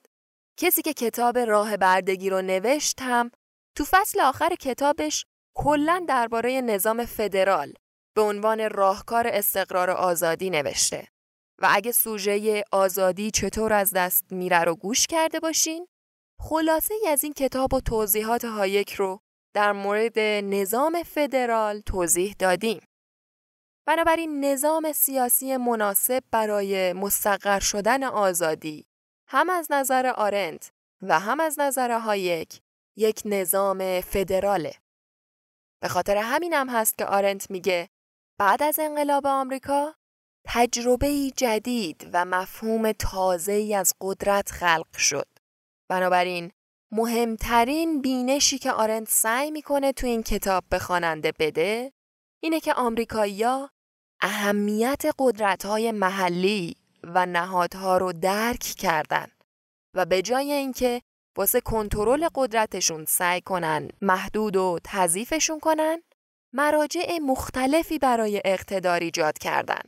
کسی 0.58 0.82
که 0.82 0.92
کتاب 0.92 1.38
راه 1.38 1.76
بردگی 1.76 2.30
رو 2.30 2.42
نوشت 2.42 3.00
هم 3.00 3.30
تو 3.76 3.84
فصل 3.84 4.20
آخر 4.20 4.48
کتابش 4.60 5.24
کلا 5.56 6.04
درباره 6.08 6.60
نظام 6.60 7.04
فدرال 7.04 7.72
به 8.14 8.22
عنوان 8.22 8.70
راهکار 8.70 9.26
استقرار 9.26 9.90
آزادی 9.90 10.50
نوشته 10.50 11.08
و 11.62 11.68
اگه 11.70 11.92
سوژه 11.92 12.64
آزادی 12.72 13.30
چطور 13.30 13.72
از 13.72 13.92
دست 13.92 14.32
میره 14.32 14.64
رو 14.64 14.74
گوش 14.74 15.06
کرده 15.06 15.40
باشین 15.40 15.86
خلاصه 16.40 16.94
ای 16.94 17.08
از 17.08 17.24
این 17.24 17.32
کتاب 17.32 17.74
و 17.74 17.80
توضیحات 17.80 18.44
هایک 18.44 18.92
رو 18.92 19.20
در 19.54 19.72
مورد 19.72 20.18
نظام 20.44 21.02
فدرال 21.02 21.80
توضیح 21.80 22.34
دادیم. 22.38 22.80
بنابراین 23.86 24.44
نظام 24.44 24.92
سیاسی 24.92 25.56
مناسب 25.56 26.22
برای 26.30 26.92
مستقر 26.92 27.60
شدن 27.60 28.04
آزادی 28.04 28.86
هم 29.28 29.50
از 29.50 29.72
نظر 29.72 30.06
آرنت 30.06 30.72
و 31.02 31.20
هم 31.20 31.40
از 31.40 31.58
نظر 31.58 31.90
هایک 31.90 32.60
یک 32.96 33.22
نظام 33.24 34.00
فدراله. 34.00 34.74
به 35.82 35.88
خاطر 35.88 36.16
همین 36.16 36.52
هم 36.52 36.68
هست 36.68 36.98
که 36.98 37.06
آرنت 37.06 37.50
میگه 37.50 37.88
بعد 38.38 38.62
از 38.62 38.78
انقلاب 38.78 39.26
آمریکا 39.26 39.94
تجربه 40.44 41.30
جدید 41.36 42.10
و 42.12 42.24
مفهوم 42.24 42.92
تازه 42.92 43.74
از 43.76 43.94
قدرت 44.00 44.50
خلق 44.50 44.96
شد. 44.96 45.28
بنابراین 45.88 46.52
مهمترین 46.92 48.02
بینشی 48.02 48.58
که 48.58 48.72
آرنت 48.72 49.08
سعی 49.08 49.50
می‌کنه 49.50 49.92
تو 49.92 50.06
این 50.06 50.22
کتاب 50.22 50.64
به 50.70 50.78
خواننده 50.78 51.32
بده 51.38 51.92
اینه 52.42 52.60
که 52.60 52.74
آمریکایی‌ها 52.74 53.70
اهمیت 54.20 55.02
قدرت‌های 55.18 55.92
محلی 55.92 56.76
و 57.14 57.26
نهادها 57.26 57.98
رو 57.98 58.12
درک 58.12 58.60
کردن 58.60 59.26
و 59.94 60.04
به 60.04 60.22
جای 60.22 60.52
اینکه 60.52 61.02
واسه 61.36 61.60
کنترل 61.60 62.28
قدرتشون 62.34 63.04
سعی 63.04 63.40
کنن 63.40 63.88
محدود 64.02 64.56
و 64.56 64.78
تضیفشون 64.84 65.60
کنن 65.60 66.02
مراجع 66.52 67.18
مختلفی 67.18 67.98
برای 67.98 68.42
اقتدار 68.44 69.00
ایجاد 69.00 69.38
کردن. 69.38 69.82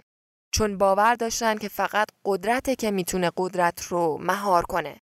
چون 0.53 0.79
باور 0.79 1.15
داشتن 1.15 1.59
که 1.59 1.69
فقط 1.69 2.09
قدرته 2.25 2.77
که 2.77 2.91
می‌تونه 2.91 3.31
قدرت 3.37 3.83
رو 3.83 4.19
مهار 4.21 4.63
کنه. 4.63 5.01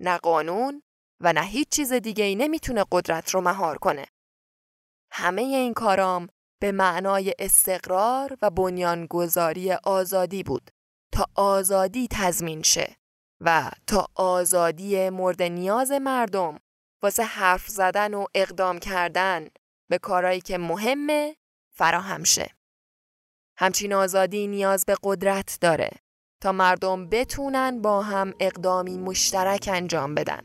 نه 0.00 0.18
قانون 0.18 0.82
و 1.20 1.32
نه 1.32 1.42
هیچ 1.44 1.68
چیز 1.68 1.92
دیگه 1.92 2.24
ای 2.24 2.34
نمی‌تونه 2.34 2.84
قدرت 2.92 3.30
رو 3.30 3.40
مهار 3.40 3.78
کنه. 3.78 4.06
همه 5.12 5.42
این 5.42 5.74
کارام 5.74 6.28
به 6.60 6.72
معنای 6.72 7.34
استقرار 7.38 8.38
و 8.42 8.50
بنیانگذاری 8.50 9.72
آزادی 9.72 10.42
بود. 10.42 10.70
تا 11.12 11.26
آزادی 11.34 12.08
تضمین 12.10 12.62
شه 12.62 12.96
و 13.40 13.70
تا 13.86 14.06
آزادی 14.14 15.10
مورد 15.10 15.42
نیاز 15.42 15.90
مردم 15.92 16.58
واسه 17.02 17.22
حرف 17.22 17.68
زدن 17.68 18.14
و 18.14 18.24
اقدام 18.34 18.78
کردن 18.78 19.48
به 19.90 19.98
کارایی 19.98 20.40
که 20.40 20.58
مهمه 20.58 21.36
فراهم 21.70 22.24
شه. 22.24 22.50
همچین 23.56 23.92
آزادی 23.92 24.46
نیاز 24.46 24.84
به 24.86 24.96
قدرت 25.02 25.58
داره 25.60 25.90
تا 26.40 26.52
مردم 26.52 27.08
بتونن 27.08 27.82
با 27.82 28.02
هم 28.02 28.34
اقدامی 28.40 28.98
مشترک 28.98 29.68
انجام 29.72 30.14
بدن. 30.14 30.40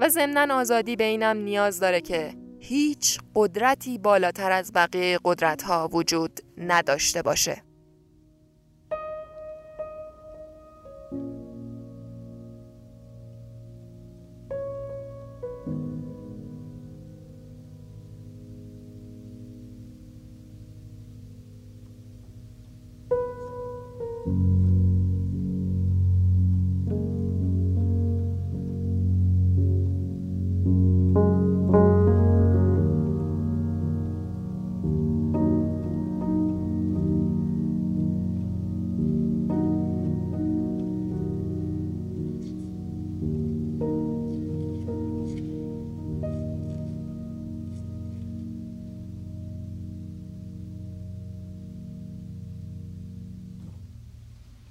و 0.00 0.08
ضمنا 0.08 0.54
آزادی 0.54 0.96
به 0.96 1.04
اینم 1.04 1.36
نیاز 1.36 1.80
داره 1.80 2.00
که 2.00 2.34
هیچ 2.60 3.18
قدرتی 3.34 3.98
بالاتر 3.98 4.52
از 4.52 4.72
بقیه 4.72 5.18
قدرت 5.24 5.62
ها 5.62 5.88
وجود 5.92 6.40
نداشته 6.56 7.22
باشه. 7.22 7.65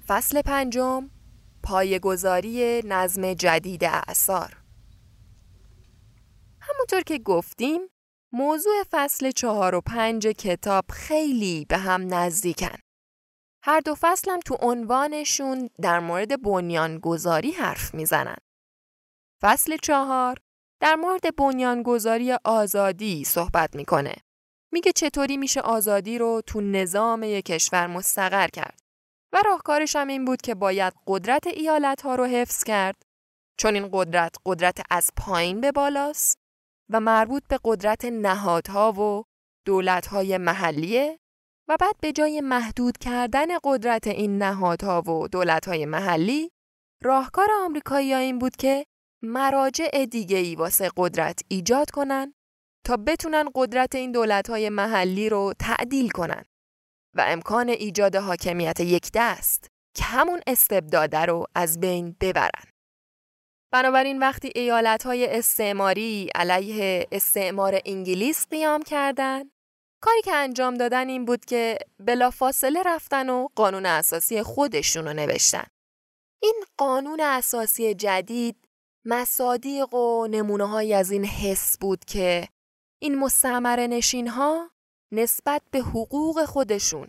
فصل 0.08 0.42
پنجم 0.42 1.10
پایگذاری 1.62 2.82
نظم 2.84 3.34
جدید 3.34 3.84
اعثار 3.84 4.56
همونطور 6.60 7.00
که 7.00 7.18
گفتیم 7.18 7.80
موضوع 8.32 8.82
فصل 8.90 9.30
چهار 9.30 9.74
و 9.74 9.80
پنج 9.80 10.26
کتاب 10.26 10.84
خیلی 10.92 11.66
به 11.68 11.78
هم 11.78 12.14
نزدیکن. 12.14 12.78
هر 13.62 13.80
دو 13.80 13.94
فصلم 14.00 14.40
تو 14.40 14.56
عنوانشون 14.60 15.70
در 15.82 16.00
مورد 16.00 16.42
بنیانگذاری 16.42 17.50
حرف 17.50 17.94
می‌زنن. 17.94 18.36
فصل 19.42 19.76
چهار 19.82 20.36
در 20.80 20.94
مورد 20.94 21.36
بنیانگذاری 21.36 22.32
آزادی 22.44 23.24
صحبت 23.24 23.76
می‌کنه. 23.76 24.14
میگه 24.72 24.92
چطوری 24.92 25.36
میشه 25.36 25.60
آزادی 25.60 26.18
رو 26.18 26.42
تو 26.46 26.60
نظام 26.60 27.22
یک 27.22 27.44
کشور 27.44 27.86
مستقر 27.86 28.48
کرد. 28.48 28.85
و 29.32 29.42
راهکارش 29.46 29.96
هم 29.96 30.08
این 30.08 30.24
بود 30.24 30.42
که 30.42 30.54
باید 30.54 30.92
قدرت 31.06 31.46
ایالت 31.46 32.02
ها 32.02 32.14
رو 32.14 32.24
حفظ 32.24 32.64
کرد. 32.64 33.02
چون 33.58 33.74
این 33.74 33.88
قدرت 33.92 34.36
قدرت 34.46 34.82
از 34.90 35.10
پایین 35.16 35.60
به 35.60 35.72
بالاست 35.72 36.38
و 36.92 37.00
مربوط 37.00 37.42
به 37.48 37.58
قدرت 37.64 38.04
نهادها 38.04 38.92
و 38.92 39.24
دولتهای 39.66 40.38
محلیه 40.38 41.18
و 41.68 41.76
بعد 41.80 41.96
به 42.00 42.12
جای 42.12 42.40
محدود 42.40 42.98
کردن 42.98 43.46
قدرت 43.64 44.06
این 44.06 44.42
نهادها 44.42 45.02
و 45.02 45.28
دولتهای 45.28 45.86
محلی 45.86 46.50
راهکار 47.02 47.48
آمریکایی 47.64 48.14
این 48.14 48.38
بود 48.38 48.56
که 48.56 48.86
مراجع 49.22 50.04
دیگه 50.10 50.36
ای 50.36 50.54
واسه 50.54 50.90
قدرت 50.96 51.40
ایجاد 51.48 51.90
کنن 51.90 52.34
تا 52.86 52.96
بتونن 52.96 53.44
قدرت 53.54 53.94
این 53.94 54.12
دولتهای 54.12 54.68
محلی 54.68 55.28
رو 55.28 55.52
تعدیل 55.58 56.08
کنن. 56.10 56.44
و 57.18 57.24
امکان 57.26 57.68
ایجاد 57.68 58.16
حاکمیت 58.16 58.80
یک 58.80 59.10
دست 59.14 59.70
که 59.96 60.04
همون 60.04 60.40
استبداده 60.46 61.18
رو 61.18 61.46
از 61.54 61.80
بین 61.80 62.16
ببرن. 62.20 62.70
بنابراین 63.72 64.18
وقتی 64.18 64.70
های 65.04 65.36
استعماری 65.38 66.30
علیه 66.34 67.06
استعمار 67.12 67.80
انگلیس 67.84 68.46
قیام 68.48 68.82
کردند، 68.82 69.50
کاری 70.02 70.22
که 70.22 70.34
انجام 70.34 70.74
دادن 70.74 71.08
این 71.08 71.24
بود 71.24 71.44
که 71.44 71.78
بلافاصله 71.98 72.82
رفتن 72.82 73.30
و 73.30 73.48
قانون 73.54 73.86
اساسی 73.86 74.42
خودشون 74.42 75.04
رو 75.08 75.12
نوشتن. 75.12 75.66
این 76.42 76.64
قانون 76.78 77.20
اساسی 77.20 77.94
جدید 77.94 78.56
مصادیق 79.06 79.94
و 79.94 80.26
نمونه 80.26 80.94
از 80.94 81.10
این 81.10 81.24
حس 81.24 81.78
بود 81.78 82.04
که 82.04 82.48
این 83.02 83.18
مستعمر 83.18 83.86
نشین 83.86 84.28
ها 84.28 84.70
نسبت 85.12 85.62
به 85.70 85.78
حقوق 85.78 86.44
خودشون 86.44 87.08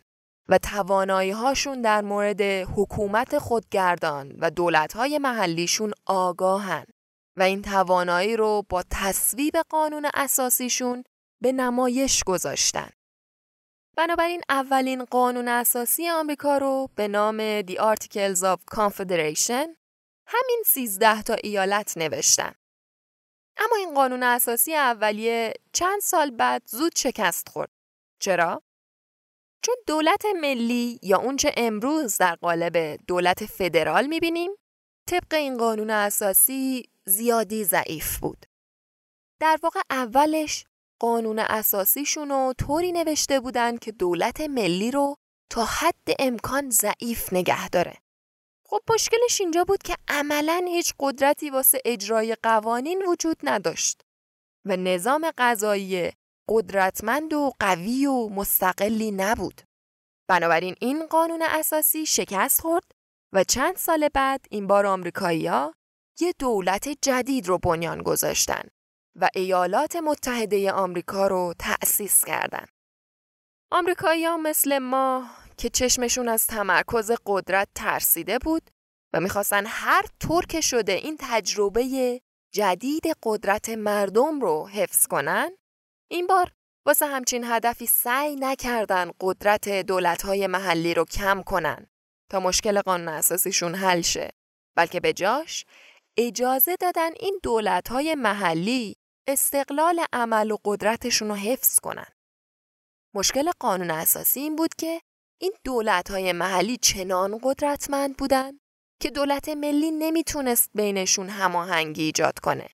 و 0.50 0.58
توانایی 0.58 1.32
هاشون 1.32 1.82
در 1.82 2.02
مورد 2.02 2.42
حکومت 2.76 3.38
خودگردان 3.38 4.36
و 4.40 4.52
دولت 4.52 4.94
های 4.94 5.18
محلیشون 5.18 5.94
آگاهن 6.06 6.86
و 7.38 7.42
این 7.42 7.62
توانایی 7.62 8.38
رو 8.38 8.64
با 8.70 8.84
تصویب 8.92 9.54
قانون 9.70 10.10
اساسیشون 10.14 11.04
به 11.42 11.52
نمایش 11.52 12.24
گذاشتن. 12.24 12.90
بنابراین 13.98 14.42
اولین 14.50 15.06
قانون 15.06 15.48
اساسی 15.48 16.10
آمریکا 16.10 16.58
رو 16.58 16.90
به 16.96 17.08
نام 17.08 17.62
The 17.62 17.76
Articles 17.76 18.40
of 18.40 18.76
Confederation 18.76 19.68
همین 20.28 20.64
13 20.66 21.22
تا 21.22 21.34
ایالت 21.44 21.98
نوشتن. 21.98 22.52
اما 23.58 23.76
این 23.76 23.94
قانون 23.94 24.24
اساسی 24.24 24.76
اولیه 24.76 25.54
چند 25.74 26.02
سال 26.02 26.32
بعد 26.32 26.62
زود 26.66 26.96
شکست 26.96 27.50
خورد. 27.50 27.77
چرا؟ 28.20 28.62
چون 29.62 29.76
دولت 29.88 30.26
ملی 30.42 31.00
یا 31.04 31.18
اونچه 31.18 31.54
امروز 31.58 32.18
در 32.18 32.36
قالب 32.36 33.00
دولت 33.08 33.46
فدرال 33.46 34.08
می‌بینیم 34.08 34.52
طبق 35.08 35.34
این 35.34 35.58
قانون 35.58 35.90
اساسی 35.90 36.90
زیادی 37.06 37.64
ضعیف 37.64 38.20
بود. 38.20 38.46
در 39.40 39.58
واقع 39.64 39.82
اولش 39.90 40.66
قانون 41.00 41.40
اساسیشون 41.40 42.30
رو 42.30 42.54
طوری 42.58 42.92
نوشته 42.92 43.40
بودن 43.40 43.78
که 43.78 43.92
دولت 43.92 44.42
ملی 44.42 44.92
رو 44.92 45.16
تا 45.50 45.66
حد 45.66 46.08
امکان 46.20 46.70
ضعیف 46.70 47.34
نگه 47.34 47.70
داره. 47.70 47.98
خب 48.66 48.82
مشکلش 48.90 49.42
اینجا 49.42 49.64
بود 49.64 49.84
که 49.84 49.96
عملا 50.08 50.66
هیچ 50.68 50.94
قدرتی 51.00 51.50
واسه 51.50 51.82
اجرای 51.86 52.36
قوانین 52.44 53.06
وجود 53.06 53.38
نداشت 53.44 54.02
و 54.66 54.76
نظام 54.76 55.32
قضایی 55.38 56.12
قدرتمند 56.50 57.34
و 57.34 57.52
قوی 57.60 58.06
و 58.06 58.30
مستقلی 58.30 59.12
نبود. 59.12 59.62
بنابراین 60.30 60.76
این 60.82 61.06
قانون 61.06 61.42
اساسی 61.42 62.06
شکست 62.06 62.62
خورد 62.62 62.92
و 63.34 63.44
چند 63.44 63.76
سال 63.76 64.10
بعد 64.14 64.46
این 64.50 64.68
بار 64.68 64.86
آمریکایی‌ها 64.86 65.74
یه 66.20 66.34
دولت 66.40 66.90
جدید 67.02 67.48
رو 67.48 67.58
بنیان 67.58 68.02
گذاشتن 68.02 68.62
و 69.16 69.30
ایالات 69.36 69.96
متحده 69.96 70.72
آمریکا 70.72 71.28
رو 71.28 71.54
تأسیس 71.60 72.26
کردند. 72.26 72.70
آمریکایی‌ها 73.72 74.38
مثل 74.38 74.78
ما 74.78 75.30
که 75.58 75.70
چشمشون 75.70 76.30
از 76.30 76.48
تمرکز 76.48 77.12
قدرت 77.26 77.68
ترسیده 77.76 78.40
بود 78.40 78.70
و 79.14 79.20
می‌خواستن 79.20 79.64
هر 79.66 80.06
طور 80.20 80.46
که 80.46 80.62
شده 80.62 80.92
این 80.92 81.18
تجربه 81.20 82.22
جدید 82.54 83.04
قدرت 83.24 83.70
مردم 83.70 84.42
رو 84.42 84.68
حفظ 84.68 85.08
کنن 85.08 85.52
این 86.12 86.28
بار 86.28 86.52
واسه 86.86 87.06
همچین 87.06 87.44
هدفی 87.44 87.86
سعی 87.86 88.36
نکردن 88.36 89.12
قدرت 89.22 89.70
دولتهای 89.70 90.48
محلی 90.48 90.94
رو 90.94 91.06
کم 91.06 91.44
کنن 91.44 91.88
تا 92.32 92.40
مشکل 92.40 92.82
قانون 92.82 93.08
اساسیشون 93.08 93.76
حل 93.76 94.02
شه 94.02 94.30
بلکه 94.78 95.00
به 95.00 95.14
جاش 95.14 95.66
اجازه 96.18 96.76
دادن 96.76 97.10
این 97.20 97.40
دولتهای 97.44 98.16
محلی 98.16 98.96
استقلال 99.28 100.06
عمل 100.14 100.52
و 100.52 100.58
قدرتشون 100.66 101.28
رو 101.28 101.36
حفظ 101.36 101.80
کنن. 101.80 102.08
مشکل 103.16 103.52
قانون 103.60 103.92
اساسی 103.92 104.40
این 104.40 104.56
بود 104.56 104.76
که 104.76 105.02
این 105.42 105.54
دولتهای 105.64 106.34
محلی 106.34 106.78
چنان 106.78 107.40
قدرتمند 107.44 108.18
بودن 108.18 108.60
که 109.02 109.10
دولت 109.10 109.50
ملی 109.50 109.92
نمی‌تونست 109.92 110.70
بینشون 110.74 111.30
هماهنگی 111.30 112.04
ایجاد 112.04 112.40
کنه. 112.40 112.70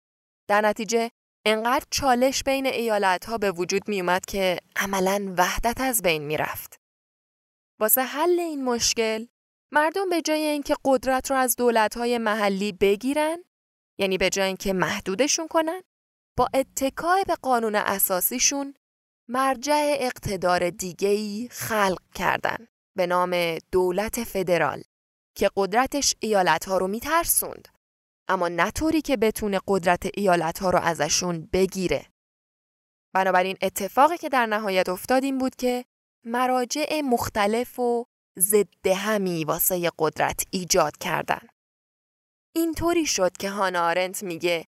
در 0.50 0.62
نتیجه 0.62 1.12
انقدر 1.46 1.86
چالش 1.90 2.44
بین 2.44 2.66
ایالت 2.66 3.26
ها 3.26 3.38
به 3.38 3.52
وجود 3.52 3.88
می 3.88 4.02
اومد 4.02 4.26
که 4.26 4.60
عملا 4.76 5.34
وحدت 5.38 5.82
از 5.82 6.02
بین 6.02 6.24
می 6.24 6.38
رفت. 6.38 6.80
واسه 7.80 8.02
حل 8.02 8.40
این 8.40 8.64
مشکل 8.64 9.26
مردم 9.72 10.10
به 10.10 10.22
جای 10.22 10.42
اینکه 10.46 10.76
قدرت 10.86 11.32
رو 11.32 11.38
از 11.38 11.56
دولت 11.56 11.98
های 11.98 12.18
محلی 12.18 12.72
بگیرن 12.72 13.44
یعنی 14.00 14.18
به 14.18 14.30
جای 14.30 14.48
اینکه 14.48 14.74
محدودشون 14.74 15.48
کنن 15.48 15.82
با 16.38 16.50
اتکای 16.54 17.24
به 17.28 17.36
قانون 17.36 17.76
اساسیشون 17.76 18.74
مرجع 19.30 19.96
اقتدار 20.00 20.70
دیگهی 20.70 21.48
خلق 21.52 22.02
کردن 22.16 22.68
به 22.98 23.08
نام 23.08 23.58
دولت 23.72 24.24
فدرال 24.24 24.84
که 25.36 25.50
قدرتش 25.56 26.16
ایالت 26.20 26.66
ها 26.66 26.78
رو 26.78 26.88
میترسوند 26.88 27.68
اما 28.28 28.50
نطوری 28.50 29.02
که 29.02 29.18
بتونه 29.18 29.60
قدرت 29.68 30.08
ایالت 30.14 30.60
ها 30.60 30.70
رو 30.70 30.80
ازشون 30.80 31.50
بگیره. 31.54 32.06
بنابراین 33.14 33.58
اتفاقی 33.62 34.18
که 34.18 34.30
در 34.30 34.46
نهایت 34.46 34.90
افتاد 34.90 35.24
این 35.24 35.38
بود 35.38 35.56
که 35.56 35.86
مراجع 36.26 37.02
مختلف 37.02 37.80
و 37.80 38.06
ضد 38.40 38.88
همی 38.88 39.44
واسه 39.46 39.92
قدرت 40.00 40.44
ایجاد 40.52 40.98
کردن. 40.98 41.48
اینطوری 42.56 43.06
شد 43.06 43.38
که 43.38 43.50
هانا 43.50 43.88
آرنت 43.88 44.24
میگه 44.24 44.66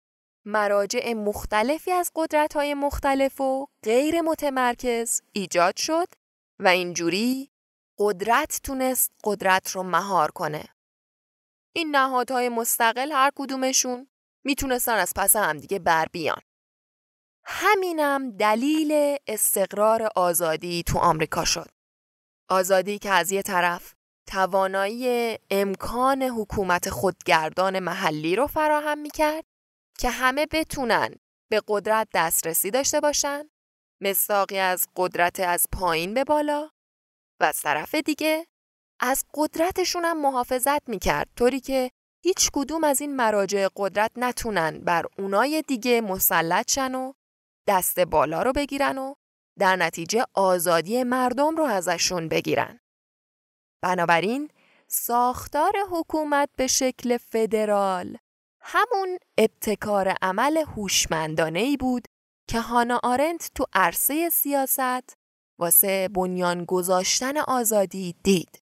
مراجع 0.47 1.12
مختلفی 1.12 1.91
از 1.93 2.11
قدرت 2.15 2.57
های 2.57 2.75
مختلف 2.75 3.41
و 3.41 3.67
غیر 3.85 4.21
متمرکز 4.21 5.23
ایجاد 5.33 5.77
شد 5.77 6.09
و 6.61 6.69
اینجوری 6.69 7.51
قدرت 7.99 8.61
تونست 8.62 9.12
قدرت 9.25 9.71
رو 9.71 9.83
مهار 9.83 10.31
کنه. 10.31 10.65
این 11.72 11.96
نهادهای 11.96 12.48
مستقل 12.48 13.12
هر 13.12 13.30
کدومشون 13.35 14.08
می‌تونستن 14.44 14.94
از 14.94 15.12
پس 15.16 15.37
همدیگه 15.37 15.78
بر 15.78 16.06
بیان. 16.12 16.40
همینم 17.44 18.37
دلیل 18.37 19.16
استقرار 19.26 20.08
آزادی 20.16 20.82
تو 20.82 20.98
آمریکا 20.98 21.44
شد. 21.44 21.68
آزادی 22.48 22.98
که 22.98 23.11
از 23.11 23.32
یه 23.32 23.42
طرف 23.42 23.94
توانایی 24.26 25.38
امکان 25.50 26.22
حکومت 26.22 26.90
خودگردان 26.90 27.78
محلی 27.78 28.37
رو 28.37 28.46
فراهم 28.46 28.98
می‌کرد 28.98 29.44
که 29.98 30.11
همه 30.11 30.46
بتونن 30.46 31.14
به 31.50 31.62
قدرت 31.68 32.08
دسترسی 32.14 32.70
داشته 32.70 33.00
باشن 33.00 33.50
مستاقی 34.00 34.58
از 34.58 34.88
قدرت 34.96 35.40
از 35.40 35.66
پایین 35.72 36.14
به 36.14 36.24
بالا 36.24 36.70
و 37.40 37.44
از 37.44 37.61
طرف 37.61 37.94
دیگه 37.94 38.46
از 39.05 39.25
قدرتشون 39.35 40.05
هم 40.05 40.21
محافظت 40.21 40.88
می‌کرد 40.88 41.29
طوری 41.37 41.61
که 41.61 41.91
هیچ 42.25 42.51
کدوم 42.53 42.85
از 42.85 43.01
این 43.01 43.17
مراجع 43.17 43.69
قدرت 43.77 44.11
نتونن 44.17 44.79
بر 44.79 45.07
اونای 45.19 45.62
دیگه 45.69 46.01
مسلط 46.01 46.71
شن 46.71 46.95
و 46.95 47.12
دست 47.67 48.01
بالا 48.01 48.43
رو 48.43 48.53
بگیرن 48.53 48.99
و 48.99 49.15
در 49.59 49.77
نتیجه 49.77 50.25
آزادی 50.35 51.05
مردم 51.05 51.57
رو 51.57 51.65
ازشون 51.65 52.29
بگیرن. 52.29 52.81
بنابراین 53.83 54.51
ساختار 54.88 55.73
حکومت 55.91 56.49
به 56.57 56.67
شکل 56.67 57.17
فدرال 57.17 58.17
همون 58.61 59.19
ابتکار 59.38 60.15
عمل 60.23 60.57
هوشمندانه 60.57 61.59
ای 61.59 61.77
بود 61.77 62.09
که 62.49 62.61
هانا 62.61 63.01
آرنت 63.03 63.51
تو 63.55 63.67
عرصه 63.73 64.31
سیاست 64.31 65.17
واسه 65.59 66.09
بنیان 66.09 66.65
گذاشتن 66.65 67.37
آزادی 67.37 68.15
دید. 68.23 68.62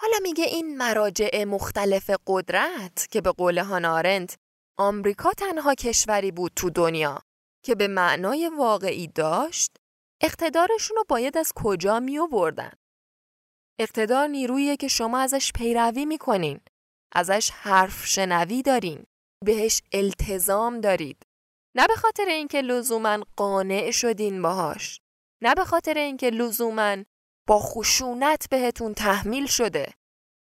حالا 0.00 0.16
میگه 0.22 0.44
این 0.44 0.76
مراجع 0.76 1.44
مختلف 1.44 2.10
قدرت 2.26 3.06
که 3.10 3.20
به 3.20 3.32
قول 3.32 3.58
هانا 3.58 3.94
آرنت 3.94 4.36
آمریکا 4.78 5.32
تنها 5.32 5.74
کشوری 5.74 6.30
بود 6.30 6.52
تو 6.56 6.70
دنیا 6.70 7.22
که 7.64 7.74
به 7.74 7.88
معنای 7.88 8.50
واقعی 8.58 9.06
داشت 9.06 9.76
اقتدارشون 10.22 10.96
رو 10.96 11.04
باید 11.08 11.38
از 11.38 11.52
کجا 11.56 12.00
می 12.00 12.18
آوردن؟ 12.18 12.72
اقتدار 13.80 14.28
نیرویی 14.28 14.76
که 14.76 14.88
شما 14.88 15.18
ازش 15.18 15.52
پیروی 15.52 16.04
می‌کنین 16.04 16.60
ازش 17.14 17.50
حرف 17.50 18.06
شنوی 18.06 18.62
دارین 18.62 19.04
بهش 19.44 19.82
التزام 19.92 20.80
دارید 20.80 21.22
نه 21.76 21.86
به 21.86 21.94
خاطر 21.94 22.24
اینکه 22.24 22.60
لزوما 22.60 23.24
قانع 23.36 23.90
شدین 23.90 24.42
باهاش 24.42 25.00
نه 25.42 25.54
به 25.54 25.64
خاطر 25.64 25.94
اینکه 25.94 26.30
لزوما 26.30 26.96
با 27.48 27.58
خشونت 27.58 28.48
بهتون 28.50 28.94
تحمیل 28.94 29.46
شده. 29.46 29.94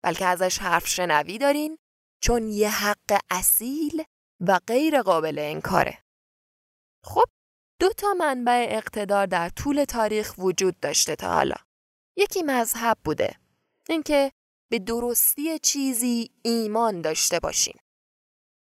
بلکه 0.05 0.27
ازش 0.27 0.59
حرف 0.59 0.87
شنوی 0.87 1.39
دارین 1.39 1.79
چون 2.23 2.49
یه 2.49 2.71
حق 2.71 3.21
اصیل 3.31 4.05
و 4.41 4.61
غیر 4.67 5.03
قابل 5.03 5.39
انکاره. 5.39 5.99
خب 7.05 7.25
دو 7.81 7.93
تا 7.93 8.15
منبع 8.19 8.67
اقتدار 8.71 9.27
در 9.27 9.49
طول 9.49 9.85
تاریخ 9.85 10.35
وجود 10.39 10.81
داشته 10.81 11.17
تا 11.17 11.33
حالا. 11.33 11.57
یکی 12.17 12.43
مذهب 12.43 12.99
بوده 13.05 13.37
اینکه 13.89 14.33
به 14.71 14.79
درستی 14.79 15.59
چیزی 15.59 16.31
ایمان 16.43 17.01
داشته 17.01 17.41
باشیم 17.41 17.79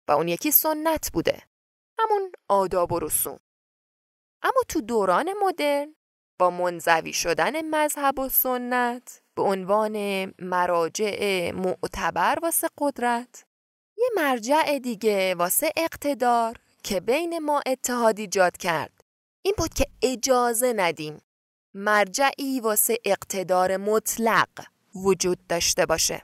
و 0.08 0.12
اون 0.12 0.28
یکی 0.28 0.52
سنت 0.52 1.10
بوده 1.14 1.44
همون 2.00 2.32
آداب 2.50 2.92
و 2.92 3.00
رسوم. 3.00 3.40
اما 4.44 4.62
تو 4.68 4.82
دوران 4.82 5.34
مدرن 5.44 5.96
با 6.40 6.50
منزوی 6.50 7.14
شدن 7.14 7.70
مذهب 7.70 8.20
و 8.20 8.30
سنت 8.30 9.22
به 9.36 9.42
عنوان 9.42 10.26
مراجع 10.40 11.52
معتبر 11.52 12.38
واسه 12.42 12.68
قدرت 12.78 13.46
یه 13.98 14.10
مرجع 14.16 14.80
دیگه 14.80 15.36
واسه 15.36 15.72
اقتدار 15.78 16.56
که 16.84 17.00
بین 17.00 17.40
ما 17.40 17.62
اتحاد 17.66 18.20
ایجاد 18.20 18.58
کرد 18.58 19.04
این 19.42 19.54
بود 19.58 19.74
که 19.74 19.86
اجازه 20.02 20.74
ندیم 20.74 21.22
مرجعی 21.74 22.60
واسه 22.60 22.98
اقتدار 23.06 23.78
مطلق 23.78 24.50
وجود 24.96 25.48
داشته 25.48 25.86
باشه. 25.86 26.22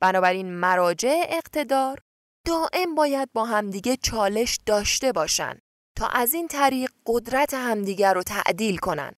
بنابراین 0.00 0.54
مراجع 0.54 1.24
اقتدار 1.28 1.98
دائم 2.46 2.94
باید 2.94 3.32
با 3.32 3.44
همدیگه 3.44 3.96
چالش 3.96 4.58
داشته 4.66 5.12
باشن 5.12 5.58
تا 6.02 6.08
از 6.08 6.34
این 6.34 6.48
طریق 6.48 6.92
قدرت 7.06 7.54
همدیگر 7.54 8.14
رو 8.14 8.22
تعدیل 8.22 8.76
کنن 8.76 9.12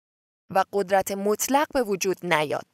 و 0.49 0.63
قدرت 0.73 1.11
مطلق 1.11 1.67
به 1.73 1.83
وجود 1.83 2.25
نیاد. 2.25 2.65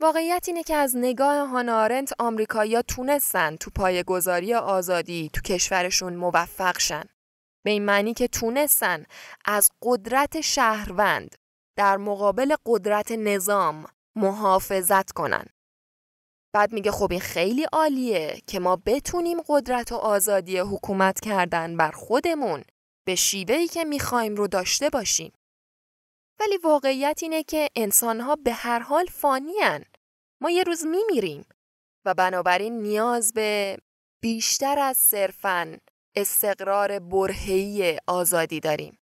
واقعیت 0.00 0.44
اینه 0.46 0.62
که 0.62 0.76
از 0.76 0.96
نگاه 0.96 1.48
هانارنت 1.48 2.12
آمریکایی‌ها 2.18 2.82
تونستن 2.82 3.56
تو 3.56 3.70
پایه‌گذاری 3.70 4.54
آزادی 4.54 5.30
تو 5.32 5.40
کشورشون 5.40 6.14
موفق 6.14 6.78
شن. 6.78 7.04
به 7.64 7.70
این 7.70 7.84
معنی 7.84 8.14
که 8.14 8.28
تونستن 8.28 9.04
از 9.44 9.70
قدرت 9.82 10.40
شهروند 10.40 11.34
در 11.78 11.96
مقابل 11.96 12.56
قدرت 12.66 13.12
نظام 13.12 13.86
محافظت 14.16 15.12
کنن. 15.12 15.44
بعد 16.54 16.72
میگه 16.72 16.90
خب 16.90 17.08
این 17.10 17.20
خیلی 17.20 17.64
عالیه 17.72 18.42
که 18.46 18.60
ما 18.60 18.76
بتونیم 18.76 19.40
قدرت 19.48 19.92
و 19.92 19.96
آزادی 19.96 20.58
حکومت 20.58 21.20
کردن 21.20 21.76
بر 21.76 21.90
خودمون 21.90 22.64
به 23.04 23.14
شیوهی 23.14 23.68
که 23.68 23.84
می‌خوایم 23.84 24.34
رو 24.34 24.46
داشته 24.46 24.90
باشیم. 24.90 25.32
ولی 26.40 26.56
واقعیت 26.56 27.18
اینه 27.22 27.42
که 27.42 27.68
انسانها 27.76 28.36
به 28.36 28.52
هر 28.52 28.78
حال 28.78 29.06
فانیان. 29.06 29.84
ما 30.40 30.50
یه 30.50 30.62
روز 30.62 30.86
میمیریم 30.86 31.44
و 32.04 32.14
بنابراین 32.14 32.82
نیاز 32.82 33.32
به 33.32 33.78
بیشتر 34.20 34.78
از 34.78 34.96
صرفاً 34.96 35.76
استقرار 36.16 36.98
برهی 36.98 37.98
آزادی 38.06 38.60
داریم. 38.60 38.98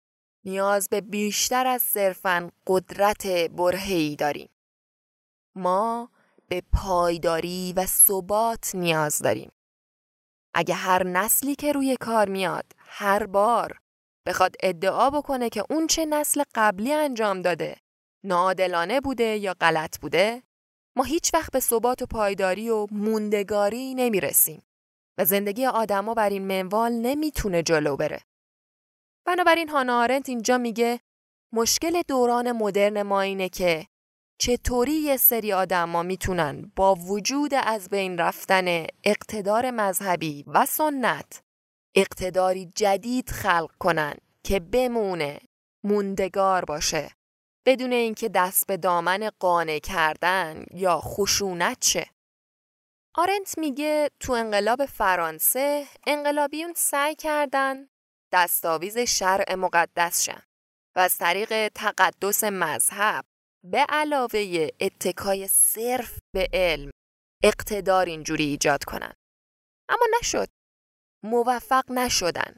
نیاز 0.46 0.88
به 0.90 1.02
بیشتر 1.02 1.68
از 1.68 1.82
صرفاً 1.82 2.52
قدرت 2.68 3.28
برهی 3.28 4.16
داریم. 4.16 4.50
ما 5.56 6.10
به 6.48 6.64
پایداری 6.74 7.74
و 7.76 7.86
ثبات 7.86 8.76
نیاز 8.76 9.20
داریم. 9.20 9.52
اگه 10.54 10.74
هر 10.76 11.04
نسلی 11.04 11.56
که 11.56 11.72
روی 11.72 11.98
کار 11.98 12.30
میاد 12.30 12.66
هر 12.78 13.26
بار 13.26 13.80
بخواد 14.28 14.56
ادعا 14.64 15.10
بکنه 15.10 15.50
که 15.50 15.64
اون 15.70 15.88
چه 15.88 16.06
نسل 16.06 16.44
قبلی 16.56 16.94
انجام 16.94 17.42
داده 17.42 17.78
ناعادلانه 18.24 19.02
بوده 19.02 19.38
یا 19.38 19.54
غلط 19.62 20.00
بوده 20.00 20.44
ما 20.96 21.04
هیچ 21.04 21.34
وقت 21.34 21.52
به 21.52 21.60
ثبات 21.60 22.02
و 22.02 22.06
پایداری 22.06 22.70
و 22.70 22.88
موندگاری 22.92 23.96
نمی‌رسیم 23.96 24.64
و 25.18 25.26
زندگی 25.26 25.66
آدما 25.66 26.14
بر 26.14 26.30
این 26.30 26.48
منوال 26.48 26.92
نمی‌تونه 26.92 27.64
جلو 27.64 27.96
بره. 27.96 28.22
بنابراین 29.26 29.70
هانا 29.70 30.02
آرنت 30.02 30.30
اینجا 30.30 30.58
میگه 30.58 31.00
مشکل 31.54 32.02
دوران 32.08 32.52
مدرن 32.52 33.02
ما 33.02 33.22
اینه 33.22 33.50
که 33.50 33.88
چطوری 34.40 34.94
یه 34.94 35.18
سری 35.18 35.54
آدما 35.54 36.04
می‌تونن 36.04 36.72
با 36.76 36.96
وجود 36.96 37.54
از 37.54 37.90
بین 37.90 38.18
رفتن 38.18 38.86
اقتدار 39.04 39.72
مذهبی 39.72 40.44
و 40.48 40.66
سنت 40.66 41.47
اقتداری 41.98 42.72
جدید 42.76 43.30
خلق 43.30 43.72
کنن 43.80 44.14
که 44.44 44.60
بمونه 44.60 45.40
موندگار 45.84 46.66
باشه 46.66 47.12
بدون 47.66 47.92
اینکه 47.92 48.30
دست 48.30 48.68
به 48.68 48.78
دامن 48.78 49.30
قانع 49.40 49.80
کردن 49.80 50.66
یا 50.74 51.00
خشونت 51.04 51.86
شه 51.86 52.10
آرنت 53.16 53.58
میگه 53.58 54.10
تو 54.20 54.34
انقلاب 54.34 54.86
فرانسه 54.86 55.88
انقلابیون 56.08 56.74
سعی 56.76 57.16
کردن 57.16 57.90
دستاویز 58.34 58.98
شرع 58.98 59.56
مقدس 59.56 60.24
شن 60.24 60.42
و 60.96 61.00
از 61.00 61.18
طریق 61.18 61.68
تقدس 61.68 62.44
مذهب 62.44 63.26
به 63.64 63.86
علاوه 63.90 64.68
اتکای 64.80 65.48
صرف 65.48 66.20
به 66.34 66.50
علم 66.54 66.92
اقتدار 67.44 68.06
اینجوری 68.06 68.44
ایجاد 68.44 68.84
کنن. 68.84 69.14
اما 69.90 70.06
نشد. 70.20 70.57
موفق 71.24 71.92
نشدن. 71.92 72.56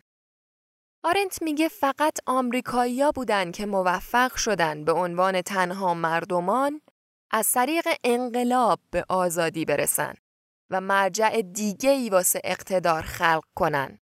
آرنت 1.04 1.42
میگه 1.42 1.68
فقط 1.68 2.18
آمریکایی‌ها 2.26 3.12
بودن 3.12 3.52
که 3.52 3.66
موفق 3.66 4.36
شدن 4.36 4.86
به 4.86 4.92
عنوان 4.92 5.42
تنها 5.42 5.94
مردمان 5.94 6.82
از 7.32 7.52
طریق 7.52 7.88
انقلاب 8.04 8.80
به 8.92 9.06
آزادی 9.10 9.66
برسن 9.66 10.14
و 10.70 10.82
مرجع 10.82 11.42
دیگه 11.42 11.90
ای 11.90 12.10
واسه 12.10 12.42
اقتدار 12.44 13.02
خلق 13.02 13.44
کنن 13.56 14.00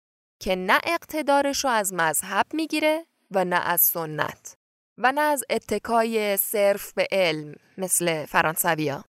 که 0.42 0.56
نه 0.56 0.80
اقتدارش 0.84 1.66
رو 1.66 1.70
از 1.70 1.94
مذهب 1.94 2.46
می‌گیره 2.54 3.06
و 3.32 3.46
نه 3.46 3.56
از 3.56 3.82
سنت 3.82 4.58
و 4.98 5.12
نه 5.12 5.22
از 5.22 5.44
اتکای 5.50 6.38
صرف 6.38 6.94
به 6.94 7.08
علم 7.12 7.56
مثل 7.78 8.26
فرانسویا. 8.26 9.06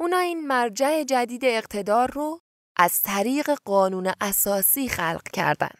اونا 0.00 0.18
این 0.18 0.46
مرجع 0.46 1.02
جدید 1.02 1.44
اقتدار 1.44 2.10
رو 2.10 2.40
از 2.76 3.02
طریق 3.02 3.50
قانون 3.64 4.12
اساسی 4.20 4.88
خلق 4.88 5.22
کردن. 5.32 5.70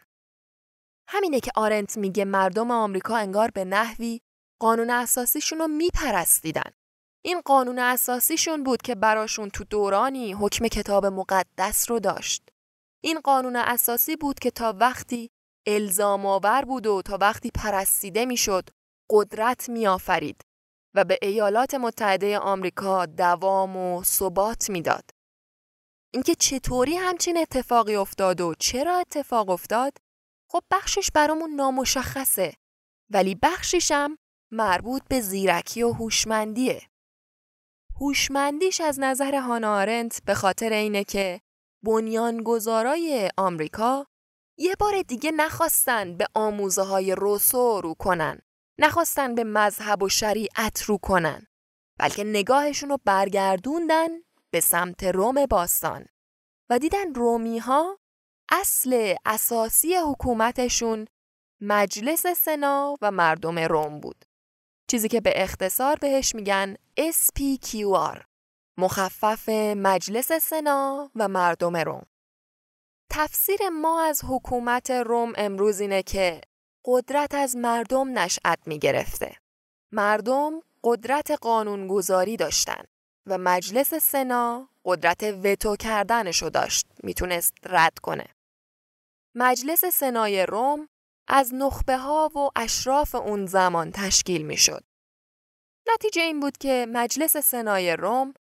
همینه 1.09 1.41
که 1.41 1.51
آرنت 1.55 1.97
میگه 1.97 2.25
مردم 2.25 2.71
آمریکا 2.71 3.17
انگار 3.17 3.51
به 3.51 3.65
نحوی 3.65 4.21
قانون 4.61 4.91
اساسیشون 4.91 5.59
رو 5.59 5.69
میپرستیدن. 5.69 6.71
این 7.25 7.41
قانون 7.41 7.79
اساسیشون 7.79 8.63
بود 8.63 8.83
که 8.83 8.95
براشون 8.95 9.51
تو 9.51 9.65
دورانی 9.65 10.33
حکم 10.33 10.69
کتاب 10.69 11.07
مقدس 11.07 11.91
رو 11.91 12.01
داشت. 12.01 12.49
این 13.05 13.21
قانون 13.21 13.57
اساسی 13.57 14.17
بود 14.17 14.39
که 14.39 14.51
تا 14.51 14.75
وقتی 14.81 15.31
الزام 15.67 16.27
آور 16.27 16.65
بود 16.65 16.87
و 16.87 17.03
تا 17.03 17.19
وقتی 17.21 17.51
پرستیده 17.51 18.25
می‌شد 18.25 18.69
قدرت 19.11 19.69
میآفرید 19.69 20.41
و 20.95 21.05
به 21.05 21.19
ایالات 21.23 21.75
متحده 21.75 22.39
آمریکا 22.39 23.07
دوام 23.07 23.77
و 23.77 24.03
ثبات 24.03 24.71
می‌داد. 24.71 25.11
اینکه 26.15 26.35
چطوری 26.35 26.97
همچین 26.97 27.39
اتفاقی 27.39 27.97
افتاد 27.97 28.41
و 28.41 28.55
چرا 28.59 28.97
اتفاق 28.97 29.51
افتاد 29.51 29.93
خب 30.51 30.63
بخشش 30.71 31.11
برامون 31.15 31.51
نامشخصه 31.55 32.55
ولی 33.11 33.35
بخشیشم 33.35 34.19
مربوط 34.53 35.03
به 35.09 35.21
زیرکی 35.21 35.83
و 35.83 35.93
هوشمندیه. 35.93 36.83
هوشمندیش 38.01 38.81
از 38.81 39.01
نظر 39.01 39.35
هانا 39.35 39.77
آرنت 39.77 40.23
به 40.25 40.35
خاطر 40.35 40.73
اینه 40.73 41.05
که 41.05 41.41
بنیانگذارای 41.85 43.31
آمریکا 43.37 44.07
یه 44.59 44.75
بار 44.79 45.03
دیگه 45.03 45.31
نخواستن 45.31 46.17
به 46.17 46.27
آموزه 46.35 46.83
های 46.83 47.15
روسو 47.15 47.81
رو 47.81 47.95
کنن. 47.95 48.39
نخواستن 48.79 49.35
به 49.35 49.45
مذهب 49.45 50.03
و 50.03 50.09
شریعت 50.09 50.83
رو 50.83 50.99
کنن. 50.99 51.47
بلکه 51.99 52.25
نگاهشون 52.25 52.89
رو 52.89 52.99
برگردوندن 53.05 54.09
به 54.53 54.61
سمت 54.61 55.05
روم 55.05 55.47
باستان 55.47 56.07
و 56.71 56.79
دیدن 56.79 57.15
رومی 57.15 57.59
ها 57.59 57.99
اصل 58.51 59.15
اساسی 59.25 59.95
حکومتشون 59.95 61.07
مجلس 61.61 62.27
سنا 62.27 62.97
و 63.03 63.11
مردم 63.11 63.59
روم 63.59 64.01
بود. 64.01 64.25
چیزی 64.91 65.09
که 65.09 65.21
به 65.21 65.43
اختصار 65.43 65.97
بهش 65.97 66.35
میگن 66.35 66.75
SPQR 67.01 68.23
مخفف 68.79 69.49
مجلس 69.77 70.33
سنا 70.33 71.11
و 71.17 71.29
مردم 71.29 71.77
روم. 71.77 72.07
تفسیر 73.11 73.69
ما 73.69 74.03
از 74.03 74.21
حکومت 74.29 74.91
روم 74.91 75.33
امروز 75.37 75.81
اینه 75.81 76.03
که 76.03 76.41
قدرت 76.85 77.35
از 77.35 77.57
مردم 77.57 78.19
نشأت 78.19 78.59
می 78.67 78.79
گرفته. 78.79 79.37
مردم 79.93 80.61
قدرت 80.85 81.31
قانونگذاری 81.31 82.37
داشتن 82.37 82.85
و 83.27 83.39
مجلس 83.39 83.95
سنا 83.95 84.69
قدرت 84.85 85.23
وتو 85.23 85.77
کردنشو 85.77 86.49
داشت 86.49 86.87
می‌تونست 87.03 87.55
رد 87.65 87.99
کنه. 87.99 88.27
مجلس 89.35 89.85
سنای 89.85 90.47
روم 90.47 90.89
از 91.29 91.55
نخبه 91.55 91.97
ها 91.97 92.31
و 92.35 92.51
اشراف 92.57 93.15
اون 93.15 93.47
زمان 93.47 93.91
تشکیل 93.93 94.43
می‌شد. 94.43 94.85
نتیجه 95.95 96.23
این 96.23 96.41
بود 96.41 96.59
که 96.59 96.87
مجلس 96.89 97.37
سنای 97.37 97.97
روم 97.97 98.35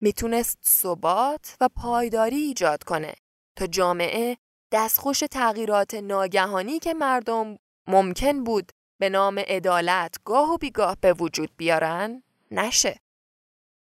می‌تونست 0.00 0.58
ثبات 0.64 1.56
و 1.60 1.68
پایداری 1.68 2.36
ایجاد 2.36 2.82
کنه 2.82 3.14
تا 3.56 3.66
جامعه 3.66 4.36
دستخوش 4.72 5.20
تغییرات 5.30 5.94
ناگهانی 5.94 6.78
که 6.78 6.94
مردم 6.94 7.58
ممکن 7.86 8.44
بود 8.44 8.72
به 9.00 9.08
نام 9.08 9.38
عدالت 9.38 10.14
گاه 10.24 10.50
و 10.50 10.56
بیگاه 10.58 10.96
به 11.00 11.12
وجود 11.12 11.50
بیارن 11.56 12.22
نشه. 12.50 13.00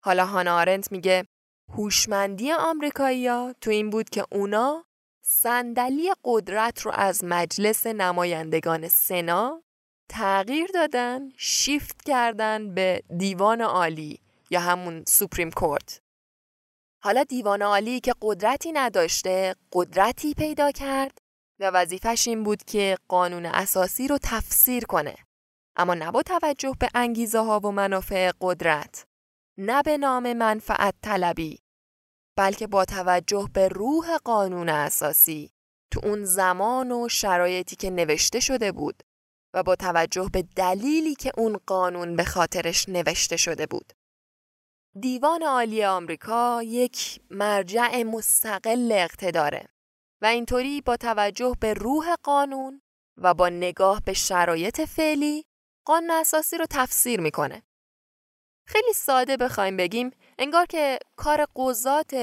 حالا 0.08 0.26
هانا 0.26 0.58
آرنت 0.58 0.92
میگه 0.92 1.28
هوشمندی 1.74 2.52
آمریکایی‌ها 2.52 3.54
تو 3.62 3.72
این 3.72 3.90
بود 3.90 4.10
که 4.10 4.26
اونا 4.32 4.86
صندلی 5.22 6.14
قدرت 6.24 6.82
رو 6.82 6.92
از 6.96 7.24
مجلس 7.24 7.88
نمایندگان 7.88 8.88
سنا 8.88 9.64
تغییر 10.10 10.70
دادن 10.74 11.30
شیفت 11.38 12.04
کردن 12.04 12.74
به 12.74 13.04
دیوان 13.18 13.62
عالی 13.62 14.20
یا 14.50 14.60
همون 14.60 15.04
سوپریم 15.08 15.52
کورت. 15.52 16.02
حالا 17.04 17.24
دیوان 17.24 17.62
عالی 17.62 18.00
که 18.00 18.14
قدرتی 18.22 18.72
نداشته 18.72 19.56
قدرتی 19.74 20.34
پیدا 20.34 20.72
کرد 20.72 21.18
و 21.60 21.70
وظیفش 21.70 22.28
این 22.28 22.44
بود 22.44 22.64
که 22.64 22.98
قانون 23.08 23.46
اساسی 23.46 24.08
رو 24.08 24.18
تفسیر 24.24 24.86
کنه. 24.86 25.16
اما 25.76 25.94
نه 25.94 26.12
با 26.12 26.22
توجه 26.22 26.74
به 26.80 26.90
انگیزه 26.96 27.40
ها 27.40 27.60
و 27.60 27.72
منافع 27.72 28.32
قدرت. 28.42 29.06
نه 29.60 29.84
به 29.84 29.98
نام 29.98 30.34
منفعت 30.34 30.96
طلبی 31.04 31.60
بلکه 32.38 32.68
با 32.68 32.86
توجه 32.86 33.50
به 33.54 33.68
روح 33.68 34.18
قانون 34.18 34.70
اساسی 34.70 35.52
تو 35.92 36.00
اون 36.04 36.24
زمان 36.24 36.92
و 36.92 37.10
شرایطی 37.10 37.76
که 37.76 37.90
نوشته 37.90 38.40
شده 38.40 38.72
بود 38.72 39.04
و 39.54 39.64
با 39.64 39.76
توجه 39.76 40.30
به 40.34 40.42
دلیلی 40.56 41.16
که 41.16 41.32
اون 41.38 41.60
قانون 41.68 42.16
به 42.16 42.24
خاطرش 42.24 42.90
نوشته 42.90 43.38
شده 43.38 43.66
بود. 43.66 43.94
دیوان 45.00 45.44
عالی 45.44 45.84
آمریکا 45.84 46.64
یک 46.64 47.22
مرجع 47.30 48.04
مستقل 48.04 48.92
اقتداره 48.92 49.68
و 50.22 50.26
اینطوری 50.26 50.82
با 50.82 50.98
توجه 50.98 51.56
به 51.60 51.74
روح 51.74 52.16
قانون 52.24 52.82
و 53.18 53.34
با 53.34 53.50
نگاه 53.50 54.02
به 54.06 54.14
شرایط 54.14 54.82
فعلی 54.82 55.46
قانون 55.86 56.12
اساسی 56.12 56.58
رو 56.58 56.66
تفسیر 56.70 57.22
می‌کنه. 57.22 57.67
خیلی 58.68 58.94
ساده 58.94 59.38
بخوایم 59.38 59.78
بگیم 59.78 60.12
انگار 60.40 60.66
که 60.66 61.00
کار 61.16 61.46
قضات 61.56 62.16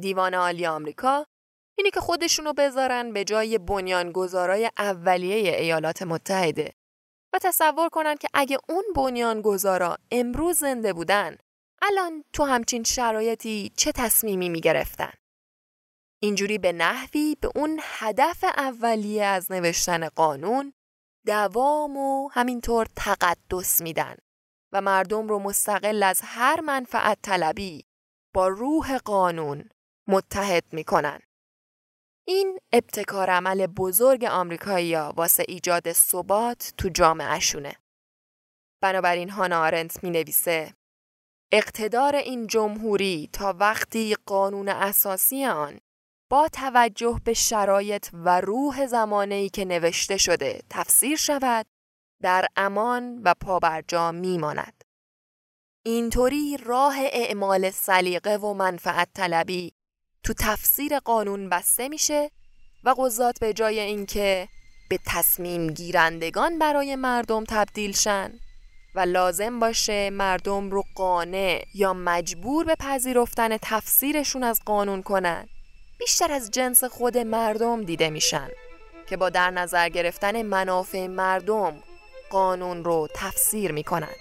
دیوان 0.00 0.34
عالی 0.34 0.66
آمریکا 0.66 1.26
اینه 1.78 1.90
که 1.90 2.00
خودشونو 2.00 2.52
بذارن 2.52 3.12
به 3.12 3.24
جای 3.24 3.58
بنیانگذارای 3.58 4.70
اولیه 4.78 5.56
ایالات 5.56 6.02
متحده 6.02 6.72
و 7.32 7.38
تصور 7.38 7.88
کنن 7.88 8.14
که 8.14 8.28
اگه 8.34 8.58
اون 8.68 8.84
بنیانگذارا 8.96 9.98
امروز 10.10 10.56
زنده 10.56 10.92
بودن 10.92 11.36
الان 11.82 12.24
تو 12.32 12.44
همچین 12.44 12.84
شرایطی 12.84 13.72
چه 13.76 13.92
تصمیمی 13.92 14.48
می 14.48 14.60
گرفتن؟ 14.60 15.12
اینجوری 16.22 16.58
به 16.58 16.72
نحوی 16.72 17.36
به 17.40 17.50
اون 17.54 17.80
هدف 17.82 18.44
اولیه 18.44 19.24
از 19.24 19.52
نوشتن 19.52 20.08
قانون 20.08 20.72
دوام 21.26 21.96
و 21.96 22.28
همینطور 22.28 22.86
تقدس 22.96 23.82
میدن 23.82 24.16
و 24.72 24.80
مردم 24.80 25.28
رو 25.28 25.38
مستقل 25.38 26.02
از 26.02 26.20
هر 26.24 26.60
منفعت 26.60 27.18
طلبی 27.22 27.84
با 28.34 28.48
روح 28.48 28.98
قانون 28.98 29.68
متحد 30.08 30.64
می‌کنن. 30.72 31.20
این 32.26 32.58
ابتکار 32.72 33.30
عمل 33.30 33.66
بزرگ 33.66 34.24
آمریکایی 34.24 34.94
واسه 34.94 35.44
ایجاد 35.48 35.92
ثبات 35.92 36.74
تو 36.78 36.88
جامعهشونه. 36.88 37.76
بنابراین 38.82 39.30
هانا 39.30 39.60
آرنت 39.60 40.04
می 40.04 40.10
نویسه 40.10 40.74
اقتدار 41.52 42.16
این 42.16 42.46
جمهوری 42.46 43.30
تا 43.32 43.54
وقتی 43.58 44.16
قانون 44.26 44.68
اساسی 44.68 45.44
آن 45.44 45.80
با 46.30 46.48
توجه 46.48 47.20
به 47.24 47.34
شرایط 47.34 48.08
و 48.12 48.40
روح 48.40 48.86
زمانه‌ای 48.86 49.48
که 49.48 49.64
نوشته 49.64 50.16
شده 50.16 50.62
تفسیر 50.70 51.16
شود 51.16 51.66
در 52.22 52.46
امان 52.56 53.20
و 53.24 53.34
پابرجا 53.40 54.12
میماند. 54.12 54.84
اینطوری 55.84 56.56
راه 56.64 56.94
اعمال 56.98 57.70
سلیقه 57.70 58.36
و 58.36 58.54
منفعت 58.54 59.08
طلبی 59.14 59.72
تو 60.22 60.34
تفسیر 60.38 60.98
قانون 60.98 61.48
بسته 61.48 61.88
میشه 61.88 62.30
و 62.84 62.94
قضات 62.98 63.40
به 63.40 63.52
جای 63.52 63.80
اینکه 63.80 64.48
به 64.90 64.98
تصمیم 65.06 65.70
گیرندگان 65.70 66.58
برای 66.58 66.96
مردم 66.96 67.44
تبدیل 67.44 67.92
شن 67.92 68.32
و 68.94 69.00
لازم 69.00 69.60
باشه 69.60 70.10
مردم 70.10 70.70
رو 70.70 70.84
قانع 70.94 71.64
یا 71.74 71.92
مجبور 71.92 72.64
به 72.64 72.74
پذیرفتن 72.74 73.56
تفسیرشون 73.56 74.42
از 74.42 74.60
قانون 74.66 75.02
کنن 75.02 75.48
بیشتر 75.98 76.32
از 76.32 76.50
جنس 76.50 76.84
خود 76.84 77.18
مردم 77.18 77.84
دیده 77.84 78.10
میشن 78.10 78.48
که 79.06 79.16
با 79.16 79.30
در 79.30 79.50
نظر 79.50 79.88
گرفتن 79.88 80.42
منافع 80.42 81.06
مردم 81.06 81.82
قانون 82.32 82.84
رو 82.84 83.08
تفسیر 83.14 83.72
می‌کنن. 83.72 84.16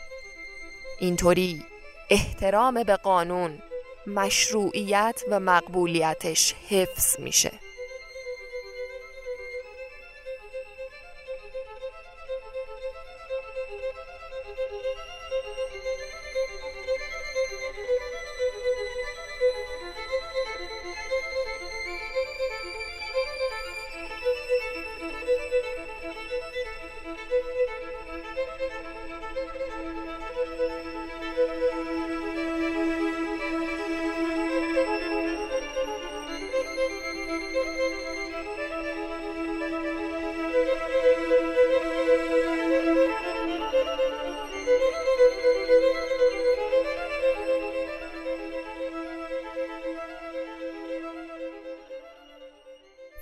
اینطوری 1.00 1.66
احترام 2.10 2.84
به 2.84 2.96
قانون 2.96 3.60
مشروعیت 4.08 5.22
و 5.30 5.40
مقبولیتش 5.40 6.56
حفظ 6.70 7.20
میشه. 7.20 7.52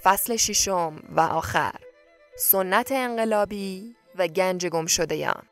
فصل 0.10 0.36
ششم 0.36 1.04
و 1.10 1.20
آخر 1.20 1.76
سنت 2.38 2.92
انقلابی 2.92 3.96
و 4.16 4.28
گنج 4.28 4.68
گم 4.68 4.86
شده 4.86 5.16
یان. 5.16 5.44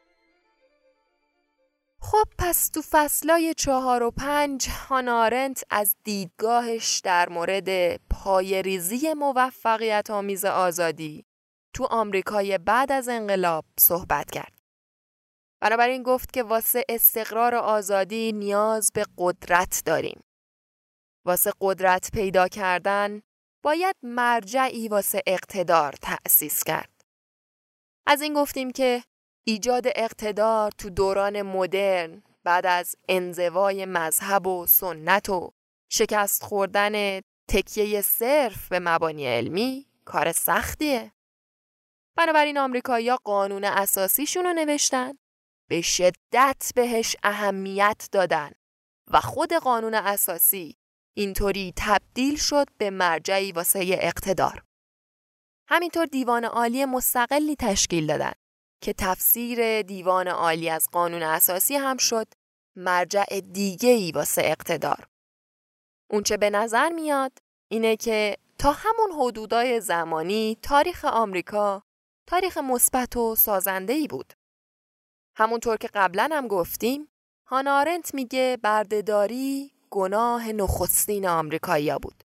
خب 2.01 2.27
پس 2.37 2.69
تو 2.69 2.81
فصلای 2.91 3.53
چهار 3.53 4.03
و 4.03 4.11
پنج 4.11 4.69
هانارنت 4.69 5.63
از 5.69 5.95
دیدگاهش 6.03 6.99
در 6.99 7.29
مورد 7.29 7.97
پایریزی 7.97 9.13
موفقیت 9.13 10.09
آمیز 10.09 10.45
آزادی 10.45 11.25
تو 11.73 11.83
آمریکای 11.83 12.57
بعد 12.57 12.91
از 12.91 13.09
انقلاب 13.09 13.65
صحبت 13.79 14.31
کرد. 14.31 14.53
بنابراین 15.61 16.03
گفت 16.03 16.33
که 16.33 16.43
واسه 16.43 16.83
استقرار 16.89 17.55
آزادی 17.55 18.31
نیاز 18.31 18.91
به 18.93 19.05
قدرت 19.17 19.81
داریم. 19.85 20.23
واسه 21.25 21.51
قدرت 21.61 22.11
پیدا 22.13 22.47
کردن 22.47 23.21
باید 23.67 23.95
مرجعی 24.03 24.87
واسه 24.87 25.21
اقتدار 25.27 25.93
تأسیس 26.01 26.63
کرد. 26.63 27.01
از 28.05 28.21
این 28.21 28.33
گفتیم 28.33 28.71
که 28.71 29.03
ایجاد 29.47 29.83
اقتدار 29.95 30.71
تو 30.71 30.89
دوران 30.89 31.41
مدرن 31.41 32.23
بعد 32.43 32.65
از 32.65 32.95
انزوای 33.09 33.85
مذهب 33.85 34.47
و 34.47 34.65
سنت 34.65 35.29
و 35.29 35.51
شکست 35.91 36.43
خوردن 36.43 37.19
تکیه 37.49 38.01
صرف 38.01 38.67
به 38.67 38.79
مبانی 38.79 39.25
علمی 39.25 39.87
کار 40.05 40.31
سختیه. 40.31 41.11
بنابراین 42.17 42.57
آمریکایی‌ها 42.57 43.17
قانون 43.23 43.63
اساسیشون 43.63 44.45
رو 44.45 44.53
نوشتن 44.53 45.13
به 45.69 45.81
شدت 45.81 46.71
بهش 46.75 47.15
اهمیت 47.23 48.09
دادن 48.11 48.51
و 49.07 49.21
خود 49.21 49.53
قانون 49.53 49.93
اساسی 49.93 50.76
اینطوری 51.17 51.73
تبدیل 51.77 52.35
شد 52.35 52.65
به 52.77 52.89
مرجعی 52.89 53.51
واسه 53.51 53.97
اقتدار. 54.01 54.63
همینطور 55.69 56.05
دیوان 56.05 56.45
عالی 56.45 56.85
مستقلی 56.85 57.55
تشکیل 57.55 58.07
دادن 58.07 58.31
که 58.81 58.93
تفسیر 58.93 59.81
دیوان 59.81 60.27
عالی 60.27 60.69
از 60.69 60.89
قانون 60.91 61.23
اساسی 61.23 61.75
هم 61.75 61.97
شد 61.97 62.27
مرجع 62.75 63.39
دیگه 63.53 63.89
ای 63.89 64.11
واسه 64.11 64.41
اقتدار. 64.45 65.07
اونچه 66.09 66.37
به 66.37 66.49
نظر 66.49 66.89
میاد 66.89 67.31
اینه 67.71 67.95
که 67.95 68.37
تا 68.59 68.71
همون 68.71 69.11
حدودای 69.11 69.81
زمانی 69.81 70.57
تاریخ 70.61 71.05
آمریکا 71.05 71.83
تاریخ 72.27 72.57
مثبت 72.57 73.17
و 73.17 73.35
سازنده 73.35 73.93
ای 73.93 74.07
بود. 74.07 74.33
همونطور 75.35 75.77
که 75.77 75.89
قبلا 75.93 76.29
هم 76.31 76.47
گفتیم 76.47 77.07
هانارنت 77.45 78.13
میگه 78.13 78.57
بردهداری 78.63 79.76
گناه 79.89 80.51
نخستین 80.51 81.27
آمریکایی‌ها 81.27 81.99
بود 81.99 82.23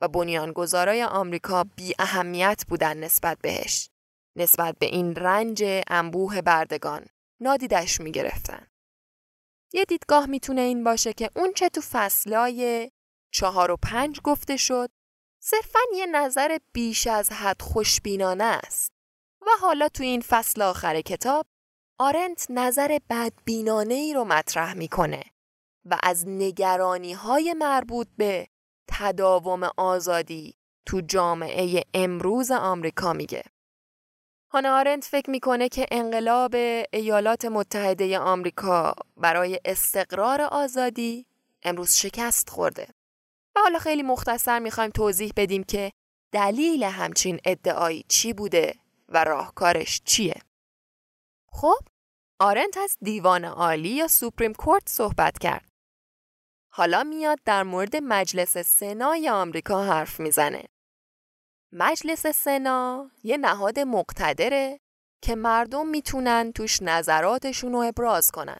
و 0.00 0.08
بنیانگذارای 0.08 1.02
آمریکا 1.02 1.64
بی 1.76 1.94
اهمیت 1.98 2.64
بودن 2.68 2.96
نسبت 2.96 3.38
بهش. 3.38 3.90
نسبت 4.36 4.78
به 4.78 4.86
این 4.86 5.14
رنج 5.14 5.64
انبوه 5.88 6.42
بردگان 6.42 7.06
نادیدش 7.40 8.00
می‌گرفتن. 8.00 8.66
یه 9.72 9.84
دیدگاه 9.84 10.26
می‌تونه 10.26 10.60
این 10.60 10.84
باشه 10.84 11.12
که 11.12 11.30
اون 11.36 11.52
چه 11.52 11.68
تو 11.68 11.80
فصلای 11.80 12.90
چهار 13.32 13.70
و 13.70 13.76
پنج 13.76 14.20
گفته 14.20 14.56
شد 14.56 14.90
صرفا 15.42 15.78
یه 15.94 16.06
نظر 16.06 16.58
بیش 16.72 17.06
از 17.06 17.32
حد 17.32 17.62
خوشبینانه 17.62 18.44
است 18.44 18.92
و 19.42 19.46
حالا 19.60 19.88
تو 19.88 20.02
این 20.02 20.20
فصل 20.20 20.62
آخر 20.62 21.00
کتاب 21.00 21.46
آرنت 21.98 22.46
نظر 22.50 22.98
بدبینانه 23.10 23.94
ای 23.94 24.14
رو 24.14 24.24
مطرح 24.24 24.74
می‌کنه 24.74 25.24
و 25.84 25.98
از 26.02 26.28
نگرانی 26.28 27.12
های 27.12 27.54
مربوط 27.58 28.08
به 28.16 28.48
تداوم 28.88 29.70
آزادی 29.76 30.54
تو 30.86 31.00
جامعه 31.00 31.82
امروز 31.94 32.50
آمریکا 32.50 33.12
میگه. 33.12 33.42
هانا 34.52 34.78
آرنت 34.78 35.04
فکر 35.04 35.30
می‌کنه 35.30 35.68
که 35.68 35.86
انقلاب 35.90 36.54
ایالات 36.92 37.44
متحده 37.44 38.18
آمریکا 38.18 38.94
برای 39.16 39.60
استقرار 39.64 40.40
آزادی 40.40 41.26
امروز 41.62 41.92
شکست 41.92 42.50
خورده. 42.50 42.86
و 43.56 43.60
حالا 43.60 43.78
خیلی 43.78 44.02
مختصر 44.02 44.58
می‌خوایم 44.58 44.90
توضیح 44.90 45.32
بدیم 45.36 45.64
که 45.64 45.92
دلیل 46.32 46.84
همچین 46.84 47.40
ادعایی 47.44 48.04
چی 48.08 48.32
بوده 48.32 48.74
و 49.08 49.24
راهکارش 49.24 50.02
چیه. 50.04 50.40
خب 51.52 51.78
آرنت 52.40 52.78
از 52.78 52.96
دیوان 53.02 53.44
عالی 53.44 53.88
یا 53.88 54.08
سوپریم 54.08 54.52
کورت 54.52 54.88
صحبت 54.88 55.38
کرد. 55.38 55.73
حالا 56.76 57.02
میاد 57.02 57.38
در 57.44 57.62
مورد 57.62 57.96
مجلس 57.96 58.58
سنای 58.58 59.28
آمریکا 59.28 59.84
حرف 59.84 60.20
می‌زنه. 60.20 60.64
مجلس 61.72 62.26
سنا 62.26 63.10
یه 63.22 63.36
نهاد 63.36 63.78
مقتدره 63.78 64.80
که 65.22 65.34
مردم 65.34 65.86
می‌تونن 65.86 66.52
توش 66.52 66.82
نظراتشون 66.82 67.72
رو 67.72 67.78
ابراز 67.78 68.30
کنن. 68.30 68.58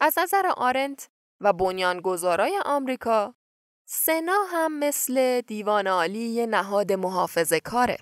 از 0.00 0.18
نظر 0.18 0.46
آرنت 0.56 1.08
و 1.40 1.52
بنیانگذارای 1.52 2.60
آمریکا 2.64 3.34
سنا 3.88 4.44
هم 4.48 4.78
مثل 4.78 5.40
دیوان 5.40 5.86
عالی 5.86 6.24
یه 6.24 6.46
نهاد 6.46 6.92
محافظه 6.92 7.60
کاره 7.60 7.98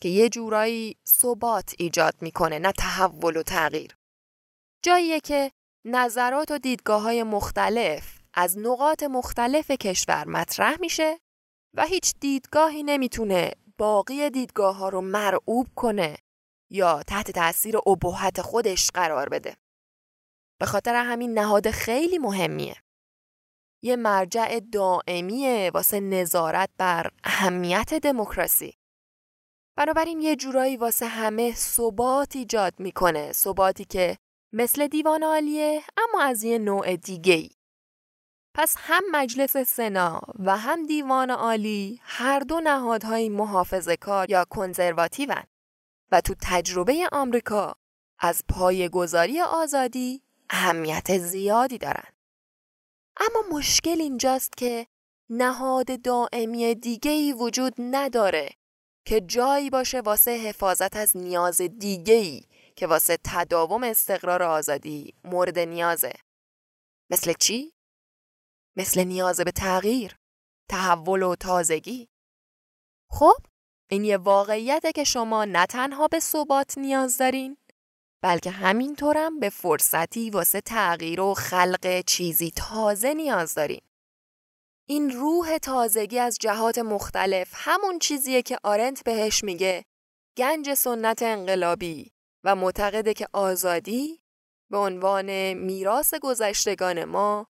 که 0.00 0.08
یه 0.08 0.28
جورایی 0.28 0.96
ثبات 1.08 1.74
ایجاد 1.78 2.14
می‌کنه 2.20 2.58
نه 2.58 2.72
تحول 2.72 3.36
و 3.36 3.42
تغییر. 3.42 3.96
جاییه 4.82 5.20
که 5.20 5.52
نظرات 5.84 6.50
و 6.50 6.58
دیدگاه 6.58 7.02
های 7.02 7.22
مختلف 7.22 8.17
از 8.40 8.58
نقاط 8.58 9.02
مختلف 9.02 9.70
کشور 9.70 10.28
مطرح 10.28 10.80
میشه 10.80 11.18
و 11.76 11.86
هیچ 11.86 12.14
دیدگاهی 12.20 12.82
نمی‌تونه 12.82 13.52
باقی 13.78 14.30
دیدگاه 14.30 14.76
ها 14.76 14.88
رو 14.88 15.00
مرعوب 15.00 15.66
کنه 15.74 16.16
یا 16.70 17.02
تحت 17.02 17.30
تاثیر 17.30 17.76
ابهت 17.76 18.42
خودش 18.42 18.90
قرار 18.90 19.28
بده. 19.28 19.56
به 20.60 20.66
خاطر 20.66 20.94
همین 20.94 21.38
نهاد 21.38 21.70
خیلی 21.70 22.18
مهمیه. 22.18 22.76
یه 23.82 23.96
مرجع 23.96 24.60
دائمیه 24.60 25.70
واسه 25.74 26.00
نظارت 26.00 26.70
بر 26.78 27.10
اهمیت 27.24 27.94
دموکراسی. 27.94 28.74
بنابراین 29.76 30.20
یه 30.20 30.36
جورایی 30.36 30.76
واسه 30.76 31.06
همه 31.06 31.54
ثبات 31.54 32.36
ایجاد 32.36 32.80
می‌کنه 32.80 33.32
ثباتی 33.32 33.84
که 33.84 34.16
مثل 34.52 34.86
دیوان 34.86 35.22
عالیه 35.22 35.82
اما 35.96 36.22
از 36.22 36.42
یه 36.42 36.58
نوع 36.58 36.96
دیگه 36.96 37.34
ای. 37.34 37.57
پس 38.58 38.74
هم 38.78 39.02
مجلس 39.12 39.56
سنا 39.56 40.20
و 40.38 40.56
هم 40.56 40.86
دیوان 40.86 41.30
عالی 41.30 42.00
هر 42.02 42.40
دو 42.40 42.60
نهادهای 42.60 43.28
محافظه 43.28 43.96
کار 43.96 44.30
یا 44.30 44.44
کنزرواتیون 44.44 45.42
و 46.12 46.20
تو 46.20 46.34
تجربه 46.42 47.08
آمریکا 47.12 47.74
از 48.18 48.42
گذاری 48.92 49.40
آزادی 49.40 50.22
اهمیت 50.50 51.18
زیادی 51.18 51.78
دارن. 51.78 52.12
اما 53.16 53.58
مشکل 53.58 54.00
اینجاست 54.00 54.56
که 54.56 54.86
نهاد 55.30 56.02
دائمی 56.02 56.74
دیگه 56.74 57.34
وجود 57.34 57.74
نداره 57.78 58.50
که 59.04 59.20
جایی 59.20 59.70
باشه 59.70 60.00
واسه 60.00 60.30
حفاظت 60.30 60.96
از 60.96 61.16
نیاز 61.16 61.62
دیگه 61.62 62.40
که 62.76 62.86
واسه 62.86 63.18
تداوم 63.24 63.82
استقرار 63.82 64.42
آزادی 64.42 65.14
مورد 65.24 65.58
نیازه. 65.58 66.12
مثل 67.10 67.32
چی؟ 67.32 67.77
مثل 68.78 69.04
نیاز 69.04 69.40
به 69.40 69.50
تغییر، 69.50 70.16
تحول 70.70 71.22
و 71.22 71.36
تازگی. 71.36 72.08
خب، 73.10 73.36
این 73.90 74.04
یه 74.04 74.16
واقعیته 74.16 74.92
که 74.92 75.04
شما 75.04 75.44
نه 75.44 75.66
تنها 75.66 76.08
به 76.08 76.20
ثبات 76.20 76.78
نیاز 76.78 77.18
دارین، 77.18 77.56
بلکه 78.22 78.50
همینطورم 78.50 79.40
به 79.40 79.48
فرصتی 79.48 80.30
واسه 80.30 80.60
تغییر 80.60 81.20
و 81.20 81.34
خلق 81.34 82.00
چیزی 82.06 82.50
تازه 82.50 83.14
نیاز 83.14 83.54
دارین. 83.54 83.80
این 84.88 85.10
روح 85.10 85.58
تازگی 85.58 86.18
از 86.18 86.38
جهات 86.40 86.78
مختلف 86.78 87.50
همون 87.54 87.98
چیزیه 87.98 88.42
که 88.42 88.58
آرنت 88.64 89.04
بهش 89.04 89.44
میگه 89.44 89.84
گنج 90.36 90.74
سنت 90.74 91.22
انقلابی 91.22 92.12
و 92.44 92.54
معتقده 92.54 93.14
که 93.14 93.28
آزادی 93.32 94.20
به 94.70 94.78
عنوان 94.78 95.52
میراث 95.52 96.14
گذشتگان 96.14 97.04
ما 97.04 97.46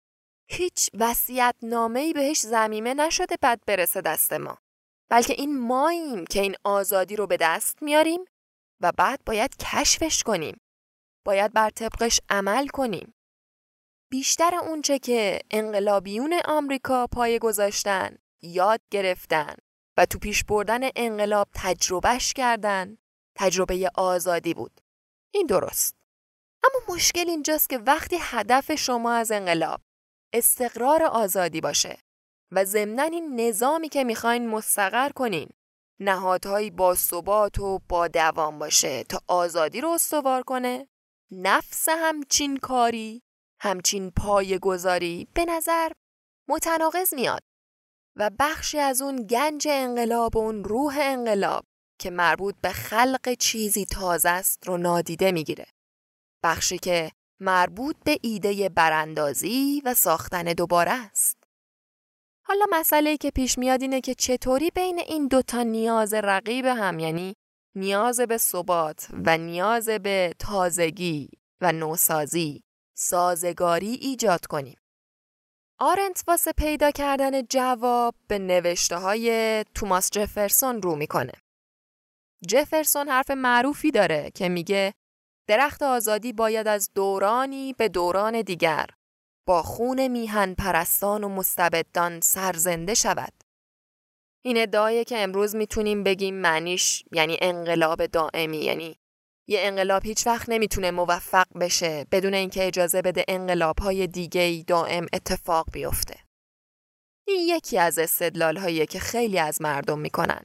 هیچ 0.51 0.90
وسیعت 0.94 1.55
نامه‌ای 1.62 2.12
بهش 2.12 2.40
زمیمه 2.40 2.94
نشده 2.94 3.36
بد 3.42 3.61
برسه 3.66 4.01
دست 4.01 4.32
ما. 4.32 4.59
بلکه 5.11 5.32
این 5.32 5.59
ماییم 5.59 6.24
که 6.24 6.40
این 6.40 6.57
آزادی 6.64 7.16
رو 7.16 7.26
به 7.26 7.36
دست 7.36 7.82
میاریم 7.82 8.24
و 8.80 8.92
بعد 8.92 9.20
باید 9.26 9.57
کشفش 9.57 10.22
کنیم. 10.22 10.61
باید 11.24 11.53
بر 11.53 11.70
طبقش 11.70 12.20
عمل 12.28 12.66
کنیم. 12.66 13.14
بیشتر 14.11 14.55
اونچه 14.55 14.99
که 14.99 15.40
انقلابیون 15.51 16.40
آمریکا 16.44 17.07
پای 17.07 17.38
گذاشتن 17.38 18.18
یاد 18.42 18.80
گرفتن 18.90 19.55
و 19.96 20.07
تو 20.07 20.18
پیش 20.18 20.44
بردن 20.44 20.80
انقلاب 20.96 21.49
تجربهش 21.55 22.32
کردن 22.32 22.99
تجربه 23.36 23.90
آزادی 23.94 24.55
بود. 24.55 24.80
این 25.34 25.46
درست. 25.46 25.96
اما 26.64 26.94
مشکل 26.94 27.28
اینجاست 27.28 27.68
که 27.70 27.78
وقتی 27.78 28.16
هدف 28.20 28.74
شما 28.74 29.12
از 29.12 29.30
انقلاب 29.30 29.80
استقرار 30.32 31.02
آزادی 31.02 31.60
باشه 31.60 31.98
و 32.52 32.64
ضمنا 32.64 33.02
این 33.02 33.40
نظامی 33.40 33.88
که 33.88 34.04
می‌خواین 34.04 34.48
مستقر 34.48 35.08
کنین 35.08 35.48
نهادهایی 36.00 36.70
با 36.70 36.94
ثبات 36.94 37.58
و 37.58 37.78
با 37.88 38.08
دوام 38.08 38.58
باشه 38.58 39.04
تا 39.04 39.20
آزادی 39.26 39.80
رو 39.80 39.88
استوار 39.88 40.42
کنه 40.42 40.88
نفس 41.30 41.88
همچین 41.88 42.56
کاری 42.56 43.22
همچین 43.60 44.10
پای 44.10 44.58
گذاری 44.58 45.28
به 45.34 45.44
نظر 45.44 45.92
متناقض 46.48 47.14
میاد 47.14 47.42
و 48.16 48.30
بخشی 48.38 48.78
از 48.78 49.02
اون 49.02 49.26
گنج 49.26 49.68
انقلاب 49.70 50.36
و 50.36 50.38
اون 50.38 50.64
روح 50.64 50.98
انقلاب 51.00 51.64
که 52.00 52.10
مربوط 52.10 52.54
به 52.62 52.68
خلق 52.68 53.34
چیزی 53.34 53.84
تازه 53.84 54.28
است 54.28 54.68
رو 54.68 54.76
نادیده 54.76 55.32
می‌گیره. 55.32 55.66
بخشی 56.44 56.78
که 56.78 57.12
مربوط 57.41 57.97
به 58.05 58.18
ایده 58.22 58.68
براندازی 58.68 59.82
و 59.84 59.95
ساختن 59.95 60.45
دوباره 60.45 60.91
است. 60.91 61.36
حالا 62.45 62.66
مسئله 62.70 63.16
که 63.16 63.30
پیش 63.30 63.59
میاد 63.59 63.82
اینه 63.82 64.01
که 64.01 64.14
چطوری 64.14 64.70
بین 64.70 64.99
این 64.99 65.28
دوتا 65.28 65.62
نیاز 65.62 66.14
رقیب 66.14 66.64
هم 66.64 66.99
یعنی 66.99 67.34
نیاز 67.74 68.20
به 68.20 68.39
ثبات 68.39 69.09
و 69.26 69.39
نیاز 69.39 69.89
به 69.89 70.34
تازگی 70.39 71.28
و 71.61 71.72
نوسازی 71.72 72.62
سازگاری 72.95 73.93
ایجاد 73.93 74.47
کنیم. 74.47 74.78
آرنت 75.78 76.24
واسه 76.28 76.53
پیدا 76.53 76.91
کردن 76.91 77.43
جواب 77.43 78.14
به 78.28 78.39
نوشته 78.39 78.97
های 78.97 79.64
توماس 79.74 80.11
جفرسون 80.11 80.82
رو 80.82 80.97
می‌کنه. 80.97 81.32
جفرسون 82.49 83.09
حرف 83.09 83.30
معروفی 83.30 83.91
داره 83.91 84.30
که 84.34 84.49
میگه 84.49 84.95
درخت 85.49 85.82
آزادی 85.82 86.32
باید 86.32 86.68
از 86.68 86.90
دورانی 86.94 87.72
به 87.72 87.88
دوران 87.88 88.42
دیگر 88.42 88.86
با 89.46 89.62
خون 89.62 90.09
میهن 90.09 90.55
پرستان 90.55 91.24
و 91.24 91.28
مستبدان 91.28 92.20
سرزنده 92.20 92.94
شود. 92.94 93.32
این 94.44 94.57
ادعایه 94.59 95.05
که 95.05 95.18
امروز 95.18 95.57
می‌تونیم 95.57 96.05
بگیم 96.05 96.34
معنیش 96.34 97.05
یعنی 97.12 97.38
انقلاب 97.40 98.07
دائمی 98.07 98.59
یعنی 98.59 98.96
یه 99.49 99.59
انقلاب 99.62 100.05
هیچ 100.05 100.26
وقت 100.26 100.49
نمی‌تونه 100.49 100.90
موفق 100.90 101.46
بشه 101.61 102.07
بدون 102.12 102.34
اینکه 102.34 102.66
اجازه 102.66 103.03
بده 103.03 103.24
انقلاب 103.28 103.78
های 103.78 104.07
دیگه 104.07 104.64
دائم 104.66 105.07
اتفاق 105.12 105.70
بیفته. 105.72 106.16
این 107.26 107.57
یکی 107.57 107.78
از 107.78 107.99
استدلال 107.99 108.57
هایی 108.57 108.86
که 108.86 108.99
خیلی 108.99 109.38
از 109.38 109.62
مردم 109.62 109.99
می‌کنن. 109.99 110.42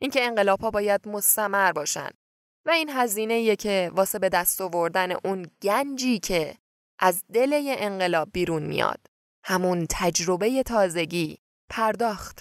اینکه 0.00 0.24
انقلاب 0.24 0.60
ها 0.60 0.70
باید 0.70 1.08
مستمر 1.08 1.72
باشن 1.72 2.10
و 2.66 2.70
این 2.70 2.90
هزینه 2.90 3.56
که 3.56 3.90
واسه 3.94 4.18
به 4.18 4.28
دست 4.28 4.60
آوردن 4.60 5.12
اون 5.24 5.50
گنجی 5.62 6.18
که 6.18 6.56
از 6.98 7.24
دل 7.32 7.74
انقلاب 7.78 8.28
بیرون 8.32 8.62
میاد 8.62 9.00
همون 9.44 9.86
تجربه 9.90 10.62
تازگی 10.62 11.38
پرداخت 11.70 12.40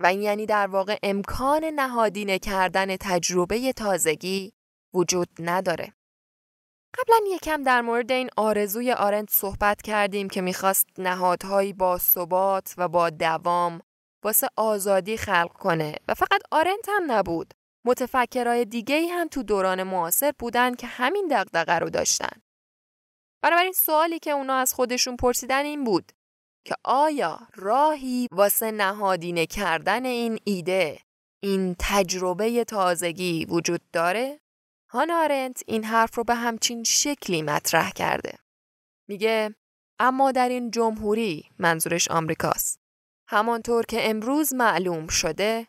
و 0.00 0.06
این 0.06 0.22
یعنی 0.22 0.46
در 0.46 0.66
واقع 0.66 0.98
امکان 1.02 1.64
نهادینه 1.64 2.38
کردن 2.38 2.96
تجربه 2.96 3.72
تازگی 3.72 4.52
وجود 4.94 5.28
نداره. 5.38 5.92
قبلا 6.98 7.16
یکم 7.28 7.62
در 7.62 7.80
مورد 7.80 8.12
این 8.12 8.30
آرزوی 8.36 8.92
آرنت 8.92 9.30
صحبت 9.30 9.82
کردیم 9.82 10.28
که 10.28 10.40
می‌خواست 10.40 10.86
نهادهایی 10.98 11.72
با 11.72 11.98
ثبات 11.98 12.74
و 12.78 12.88
با 12.88 13.10
دوام 13.10 13.80
واسه 14.24 14.48
آزادی 14.56 15.16
خلق 15.16 15.52
کنه 15.52 15.94
و 16.08 16.14
فقط 16.14 16.42
آرنت 16.50 16.88
هم 16.88 17.12
نبود. 17.12 17.54
متفکرای 17.86 18.64
دیگه 18.64 19.06
هم 19.06 19.28
تو 19.28 19.42
دوران 19.42 19.82
معاصر 19.82 20.32
بودن 20.38 20.74
که 20.74 20.86
همین 20.86 21.28
دقدقه 21.30 21.78
رو 21.78 21.90
داشتن. 21.90 22.42
بنابراین 23.42 23.72
سوالی 23.72 24.18
که 24.18 24.30
اونا 24.30 24.54
از 24.54 24.74
خودشون 24.74 25.16
پرسیدن 25.16 25.64
این 25.64 25.84
بود 25.84 26.12
که 26.64 26.74
آیا 26.84 27.38
راهی 27.54 28.28
واسه 28.32 28.70
نهادینه 28.70 29.46
کردن 29.46 30.04
این 30.04 30.38
ایده 30.44 31.00
این 31.42 31.76
تجربه 31.78 32.64
تازگی 32.64 33.44
وجود 33.44 33.80
داره؟ 33.92 34.40
هانارنت 34.90 35.62
این 35.66 35.84
حرف 35.84 36.14
رو 36.14 36.24
به 36.24 36.34
همچین 36.34 36.84
شکلی 36.84 37.42
مطرح 37.42 37.90
کرده. 37.90 38.38
میگه 39.08 39.54
اما 39.98 40.32
در 40.32 40.48
این 40.48 40.70
جمهوری 40.70 41.50
منظورش 41.58 42.08
آمریکاست. 42.08 42.80
همانطور 43.28 43.86
که 43.86 44.10
امروز 44.10 44.54
معلوم 44.54 45.06
شده 45.06 45.66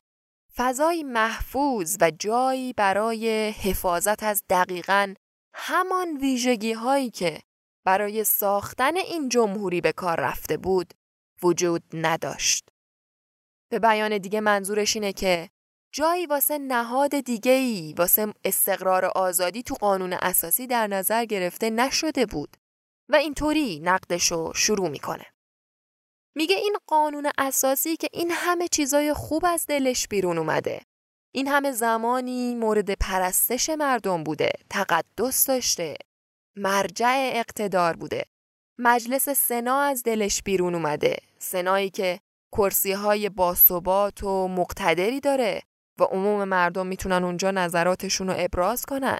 فضای 0.57 1.03
محفوظ 1.03 1.97
و 2.01 2.11
جایی 2.11 2.73
برای 2.73 3.49
حفاظت 3.49 4.23
از 4.23 4.43
دقیقا 4.49 5.13
همان 5.53 6.17
ویژگی 6.17 6.73
هایی 6.73 7.09
که 7.09 7.41
برای 7.85 8.23
ساختن 8.23 8.97
این 8.97 9.29
جمهوری 9.29 9.81
به 9.81 9.91
کار 9.91 10.19
رفته 10.19 10.57
بود 10.57 10.93
وجود 11.43 11.83
نداشت. 11.93 12.69
به 13.71 13.79
بیان 13.79 14.17
دیگه 14.17 14.41
منظورش 14.41 14.95
اینه 14.95 15.13
که 15.13 15.49
جایی 15.93 16.25
واسه 16.25 16.57
نهاد 16.57 17.19
دیگه 17.19 17.51
ای 17.51 17.93
واسه 17.97 18.33
استقرار 18.43 19.05
آزادی 19.05 19.63
تو 19.63 19.75
قانون 19.75 20.13
اساسی 20.13 20.67
در 20.67 20.87
نظر 20.87 21.25
گرفته 21.25 21.69
نشده 21.69 22.25
بود 22.25 22.57
و 23.09 23.15
اینطوری 23.15 23.79
نقدشو 23.79 24.53
شروع 24.53 24.89
می‌کنه. 24.89 25.25
میگه 26.37 26.55
این 26.55 26.75
قانون 26.87 27.31
اساسی 27.37 27.97
که 27.97 28.07
این 28.13 28.31
همه 28.31 28.67
چیزای 28.67 29.13
خوب 29.13 29.45
از 29.45 29.65
دلش 29.65 30.07
بیرون 30.07 30.37
اومده. 30.37 30.81
این 31.35 31.47
همه 31.47 31.71
زمانی 31.71 32.55
مورد 32.55 32.91
پرستش 32.91 33.69
مردم 33.69 34.23
بوده، 34.23 34.51
تقدس 34.69 35.45
داشته، 35.45 35.95
مرجع 36.55 37.31
اقتدار 37.33 37.95
بوده. 37.95 38.25
مجلس 38.79 39.29
سنا 39.29 39.79
از 39.79 40.03
دلش 40.03 40.43
بیرون 40.43 40.75
اومده. 40.75 41.17
سنایی 41.39 41.89
که 41.89 42.19
کرسی 42.51 42.91
های 42.91 43.29
باثبات 43.29 44.23
و 44.23 44.47
مقتدری 44.47 45.19
داره 45.19 45.61
و 45.99 46.03
عموم 46.03 46.43
مردم 46.43 46.87
می‌تونن 46.87 47.23
اونجا 47.23 47.51
نظراتشون 47.51 48.27
رو 48.27 48.35
ابراز 48.37 48.85
کنن. 48.85 49.19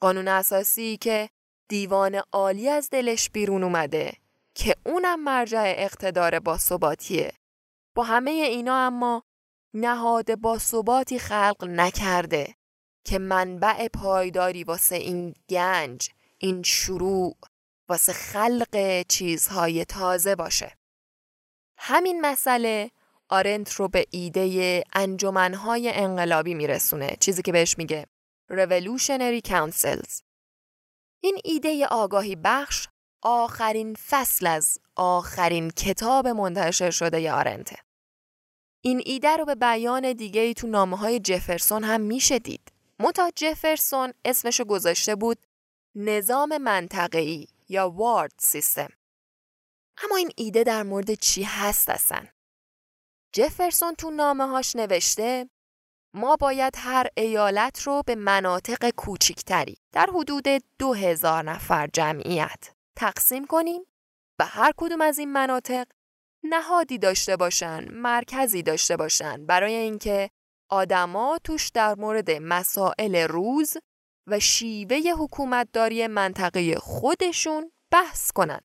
قانون 0.00 0.28
اساسی 0.28 0.96
که 0.96 1.28
دیوان 1.68 2.22
عالی 2.32 2.68
از 2.68 2.90
دلش 2.90 3.30
بیرون 3.30 3.64
اومده 3.64 4.12
که 4.54 4.76
اونم 4.86 5.24
مرجع 5.24 5.74
اقتدار 5.76 6.38
باثباتیه. 6.38 7.32
با 7.94 8.02
همه 8.02 8.30
اینا 8.30 8.86
اما 8.86 9.22
نهاد 9.74 10.40
باثباتی 10.40 11.18
خلق 11.18 11.64
نکرده 11.64 12.54
که 13.04 13.18
منبع 13.18 13.88
پایداری 13.88 14.64
واسه 14.64 14.96
این 14.96 15.34
گنج، 15.48 16.10
این 16.38 16.62
شروع، 16.62 17.36
واسه 17.88 18.12
خلق 18.12 19.02
چیزهای 19.08 19.84
تازه 19.84 20.34
باشه. 20.34 20.76
همین 21.78 22.20
مسئله 22.20 22.90
آرنت 23.28 23.72
رو 23.72 23.88
به 23.88 24.06
ایده 24.10 24.84
انجمنهای 24.92 25.90
انقلابی 25.94 26.54
میرسونه 26.54 27.16
چیزی 27.20 27.42
که 27.42 27.52
بهش 27.52 27.78
میگه 27.78 28.06
Revolutionary 28.52 29.40
Councils 29.48 30.22
این 31.22 31.38
ایده 31.44 31.86
آگاهی 31.86 32.36
بخش 32.36 32.88
آخرین 33.22 33.94
فصل 33.94 34.46
از 34.46 34.78
آخرین 34.96 35.70
کتاب 35.70 36.28
منتشر 36.28 36.90
شده 36.90 37.20
ی 37.20 37.28
آرنته. 37.28 37.76
این 38.82 39.02
ایده 39.04 39.36
رو 39.36 39.44
به 39.44 39.54
بیان 39.54 40.12
دیگه 40.12 40.40
ای 40.40 40.54
تو 40.54 40.66
نامه 40.66 40.96
های 40.96 41.20
جفرسون 41.20 41.84
هم 41.84 42.00
میشه 42.00 42.38
دید. 42.38 42.72
متا 42.98 43.30
جفرسون 43.36 44.12
اسمشو 44.24 44.64
گذاشته 44.64 45.14
بود 45.14 45.38
نظام 45.94 46.58
منطقه‌ای 46.58 47.46
یا 47.68 47.90
وارد 47.90 48.32
سیستم. 48.38 48.88
اما 50.04 50.16
این 50.16 50.30
ایده 50.36 50.62
در 50.62 50.82
مورد 50.82 51.14
چی 51.14 51.42
هست 51.42 51.88
اصلا؟ 51.88 52.26
جفرسون 53.32 53.94
تو 53.94 54.10
نامه 54.10 54.46
هاش 54.46 54.76
نوشته 54.76 55.50
ما 56.14 56.36
باید 56.36 56.74
هر 56.76 57.06
ایالت 57.16 57.82
رو 57.82 58.02
به 58.06 58.14
مناطق 58.14 58.90
کوچکتری 58.90 59.76
در 59.92 60.10
حدود 60.14 60.44
دو 60.78 60.94
هزار 60.94 61.42
نفر 61.42 61.86
جمعیت 61.86 62.70
تقسیم 63.00 63.46
کنیم 63.46 63.82
و 64.38 64.44
هر 64.46 64.72
کدوم 64.76 65.00
از 65.00 65.18
این 65.18 65.32
مناطق 65.32 65.86
نهادی 66.42 66.98
داشته 66.98 67.36
باشن، 67.36 67.88
مرکزی 67.92 68.62
داشته 68.62 68.96
باشن 68.96 69.46
برای 69.46 69.74
اینکه 69.74 70.30
آدما 70.70 71.38
توش 71.44 71.68
در 71.68 71.94
مورد 71.94 72.30
مسائل 72.30 73.16
روز 73.16 73.76
و 74.26 74.40
شیوه 74.40 74.96
حکومتداری 75.18 76.06
منطقه 76.06 76.74
خودشون 76.74 77.72
بحث 77.90 78.32
کنن. 78.32 78.60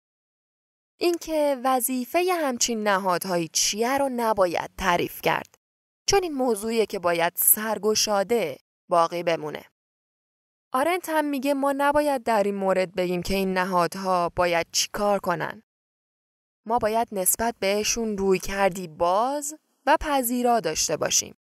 اینکه 0.99 1.57
وظیفه 1.63 2.19
همچین 2.33 2.87
نهادهایی 2.87 3.47
چیه 3.47 3.97
رو 3.97 4.09
نباید 4.15 4.71
تعریف 4.77 5.21
کرد 5.21 5.55
چون 6.09 6.23
این 6.23 6.33
موضوعیه 6.33 6.85
که 6.85 6.99
باید 6.99 7.33
سرگشاده 7.35 8.57
باقی 8.89 9.23
بمونه. 9.23 9.65
آرنت 10.75 11.09
هم 11.09 11.25
میگه 11.25 11.53
ما 11.53 11.73
نباید 11.77 12.23
در 12.23 12.43
این 12.43 12.55
مورد 12.55 12.95
بگیم 12.95 13.21
که 13.21 13.33
این 13.33 13.53
نهادها 13.53 14.29
باید 14.35 14.67
چیکار 14.71 15.19
کنن. 15.19 15.63
ما 16.65 16.77
باید 16.77 17.07
نسبت 17.11 17.55
بهشون 17.59 18.17
روی 18.17 18.39
کردی 18.39 18.87
باز 18.87 19.55
و 19.85 19.97
پذیرا 19.99 20.59
داشته 20.59 20.97
باشیم. 20.97 21.35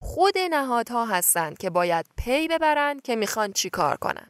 خود 0.00 0.38
نهادها 0.38 1.04
هستند 1.04 1.58
که 1.58 1.70
باید 1.70 2.06
پی 2.16 2.48
ببرند 2.48 3.02
که 3.02 3.16
می‌خوان 3.16 3.52
چیکار 3.52 3.96
کنن. 3.96 4.28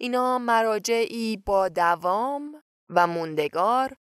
اینا 0.00 0.38
مراجعی 0.38 1.36
با 1.36 1.68
دوام 1.68 2.62
و 2.88 3.06
موندگار 3.06 3.96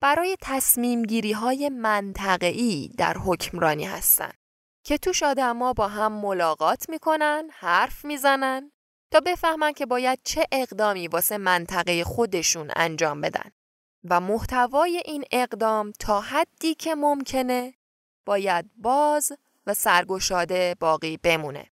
برای 0.00 0.36
تصمیم 0.40 1.02
گیری 1.02 1.32
های 1.32 1.68
منطقه‌ای 1.68 2.90
در 2.98 3.16
حکمرانی 3.18 3.84
هستند 3.84 4.38
که 4.84 4.98
توش 4.98 5.22
آدما 5.22 5.72
با 5.72 5.88
هم 5.88 6.12
ملاقات 6.12 6.88
می‌کنن، 6.88 7.48
حرف 7.52 8.04
می‌زنن 8.04 8.70
تا 9.10 9.20
بفهمن 9.20 9.72
که 9.72 9.86
باید 9.86 10.18
چه 10.24 10.46
اقدامی 10.52 11.08
واسه 11.08 11.38
منطقه 11.38 12.04
خودشون 12.04 12.70
انجام 12.76 13.20
بدن 13.20 13.50
و 14.04 14.20
محتوای 14.20 15.02
این 15.04 15.24
اقدام 15.32 15.92
تا 15.98 16.20
حدی 16.20 16.74
که 16.74 16.94
ممکنه 16.94 17.74
باید 18.26 18.70
باز 18.76 19.32
و 19.66 19.74
سرگشاده 19.74 20.76
باقی 20.80 21.16
بمونه. 21.16 21.70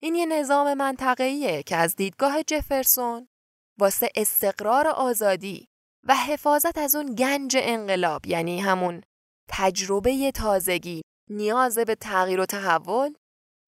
این 0.00 0.14
یه 0.14 0.26
نظام 0.26 0.74
منطقه‌ایه 0.74 1.62
که 1.62 1.76
از 1.76 1.96
دیدگاه 1.96 2.42
جفرسون 2.42 3.28
واسه 3.78 4.08
استقرار 4.14 4.88
آزادی 4.88 5.68
و 6.04 6.14
حفاظت 6.14 6.78
از 6.78 6.94
اون 6.94 7.14
گنج 7.14 7.56
انقلاب 7.60 8.26
یعنی 8.26 8.60
همون 8.60 9.02
تجربه 9.48 10.30
تازگی 10.30 11.02
نیاز 11.30 11.78
به 11.78 11.94
تغییر 11.94 12.40
و 12.40 12.46
تحول 12.46 13.14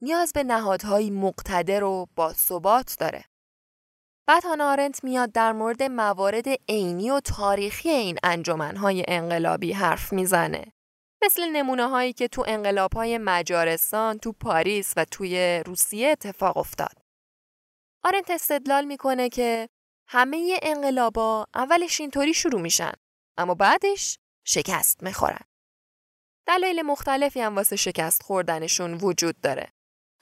نیاز 0.03 0.33
به 0.33 0.43
نهادهای 0.43 1.11
مقتدر 1.11 1.85
و 1.85 2.07
با 2.17 2.33
ثبات 2.33 2.97
داره. 2.99 3.25
بعد 4.27 4.45
هانا 4.45 4.73
آرنت 4.73 5.05
میاد 5.05 5.33
در 5.33 5.53
مورد 5.53 5.83
موارد 5.83 6.45
عینی 6.69 7.11
و 7.11 7.21
تاریخی 7.21 7.89
این 7.89 8.19
انجمنهای 8.23 9.05
انقلابی 9.09 9.73
حرف 9.73 10.13
می‌زنه. 10.13 10.73
مثل 11.25 11.49
نمونه 11.49 11.89
هایی 11.89 12.13
که 12.13 12.29
تو 12.29 12.45
انقلاب 12.47 12.95
های 12.95 13.19
مجارستان، 13.19 14.19
تو 14.19 14.33
پاریس 14.33 14.93
و 14.97 15.05
توی 15.05 15.63
روسیه 15.67 16.09
اتفاق 16.09 16.57
افتاد. 16.57 17.03
آرنت 18.05 18.31
استدلال 18.31 18.85
می‌کنه 18.85 19.29
که 19.29 19.69
همه 20.09 20.59
انقلابا 20.63 21.47
اولش 21.55 22.01
اینطوری 22.01 22.35
شروع 22.35 22.61
میشن 22.61 22.93
اما 23.39 23.55
بعدش 23.55 24.19
شکست 24.47 25.03
می‌خورن. 25.03 25.45
دلایل 26.47 26.83
مختلفی 26.83 27.41
هم 27.41 27.57
واسه 27.57 27.77
شکست 27.77 28.23
خوردنشون 28.23 28.95
وجود 28.95 29.41
داره. 29.41 29.73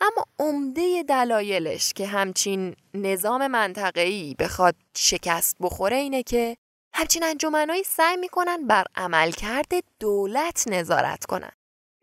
اما 0.01 0.24
عمده 0.38 1.03
دلایلش 1.03 1.92
که 1.92 2.07
همچین 2.07 2.76
نظام 2.94 3.47
منطقه‌ای 3.47 4.34
بخواد 4.38 4.74
شکست 4.97 5.57
بخوره 5.61 5.97
اینه 5.97 6.22
که 6.22 6.57
همچین 6.94 7.24
انجمنهایی 7.24 7.82
سعی 7.82 8.16
می‌کنن 8.16 8.66
بر 8.66 8.84
عملکرد 8.94 9.72
دولت 10.01 10.68
نظارت 10.68 11.24
کنن 11.24 11.53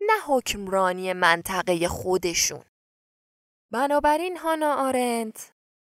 نه 0.00 0.20
حکمرانی 0.26 1.12
منطقه 1.12 1.88
خودشون. 1.88 2.64
بنابراین 3.72 4.36
هانا 4.36 4.74
آرنت 4.74 5.52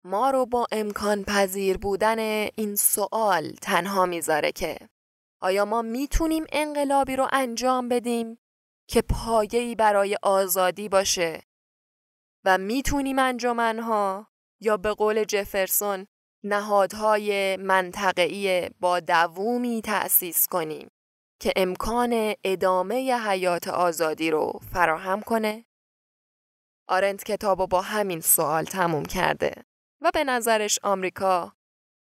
ما 0.06 0.30
رو 0.30 0.46
با 0.46 0.68
امکان 0.72 1.24
پذیر 1.24 1.78
بودن 1.78 2.20
این 2.56 2.76
سوال 2.76 3.52
تنها 3.62 4.06
می‌ذاره 4.06 4.52
که 4.52 4.78
آیا 5.41 5.66
ما 5.66 5.82
می‌تونیم 5.82 6.46
انقلابی 6.52 7.16
رو 7.16 7.28
انجام 7.32 7.89
بدیم 7.89 8.38
که 8.89 9.02
پایه‌ای 9.02 9.76
برای 9.76 10.18
آزادی 10.22 10.89
باشه؟ 10.89 11.41
و 12.46 12.58
می‌تونیم 12.58 13.20
انجمنها 13.20 14.28
یا 14.62 14.78
به 14.78 14.93
قول 14.93 15.24
جفرسون 15.24 16.08
نهادهای 16.43 17.58
منطقه‌ای 17.58 18.70
با 18.80 19.00
دوومی 19.00 19.82
تأسیس 19.82 20.48
کنیم 20.48 20.91
که 21.39 21.54
امکان 21.56 22.34
ادامه 22.43 23.14
حیات 23.28 23.68
آزادی 23.68 24.32
رو 24.32 24.60
فراهم 24.74 25.22
کنه؟ 25.22 25.66
آرنت 26.88 27.24
کتاب 27.24 27.70
با 27.70 27.82
همین 27.82 28.22
سوال 28.22 28.64
تموم 28.64 29.06
کرده 29.06 29.66
و 30.02 30.12
به 30.14 30.24
نظرش 30.24 30.80
آمریکا 30.84 31.54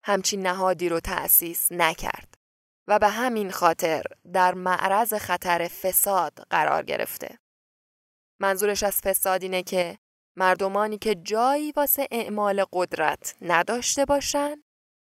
همچین 0.05 0.47
نهادی 0.47 0.89
رو 0.89 1.01
تأسیس 1.01 1.73
نکرد 1.73 2.35
و 2.89 2.99
به 2.99 3.09
همین 3.09 3.51
خاطر 3.51 4.03
در 4.33 4.55
معرض 4.55 5.15
خطر 5.15 5.69
فساد 5.69 6.47
قرار 6.51 6.83
گرفته. 6.83 7.39
منظورش 8.41 8.83
از 8.83 9.01
فساد 9.01 9.43
اینه 9.43 9.63
که 9.63 9.99
مردمانی 10.37 10.99
که 10.99 11.15
جایی 11.15 11.73
واسه 11.73 12.09
اعمال 12.11 12.65
قدرت 12.73 13.37
نداشته 13.41 14.05
باشن 14.05 14.63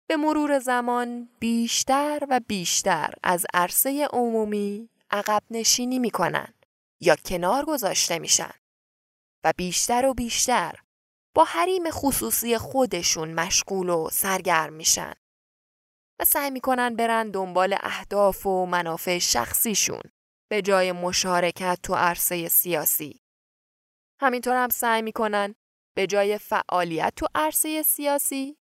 به 0.08 0.16
مرور 0.16 0.58
زمان 0.58 1.28
بیشتر 1.40 2.26
و 2.30 2.40
بیشتر 2.46 3.14
از 3.22 3.46
عرصه 3.54 4.08
عمومی 4.12 4.88
عقب 5.10 5.42
نشینی 5.50 5.98
می‌کنن 5.98 6.54
یا 7.00 7.16
کنار 7.16 7.64
گذاشته 7.64 8.18
میشن 8.18 8.52
و 9.44 9.52
بیشتر 9.56 10.06
و 10.06 10.14
بیشتر 10.14 10.74
با 11.34 11.44
حریم 11.44 11.90
خصوصی 11.90 12.58
خودشون 12.58 13.34
مشغول 13.34 13.88
و 13.88 14.08
سرگرم 14.12 14.72
میشن 14.72 15.12
و 16.20 16.24
سعی 16.24 16.50
می‌کنن 16.50 16.96
برن 16.96 17.30
دنبال 17.30 17.76
اهداف 17.80 18.46
و 18.46 18.66
منافع 18.66 19.18
شخصیشون 19.18 20.02
به 20.50 20.62
جای 20.62 20.92
مشارکت 20.92 21.78
تو 21.82 21.94
عرصه 21.94 22.48
سیاسی. 22.48 23.20
همینطور 24.20 24.56
هم 24.56 24.68
سعی 24.68 25.02
می‌کنن 25.02 25.54
به 25.96 26.06
جای 26.06 26.38
فعالیت 26.38 27.12
تو 27.16 27.26
عرصه 27.34 27.82
سیاسی 27.82 28.58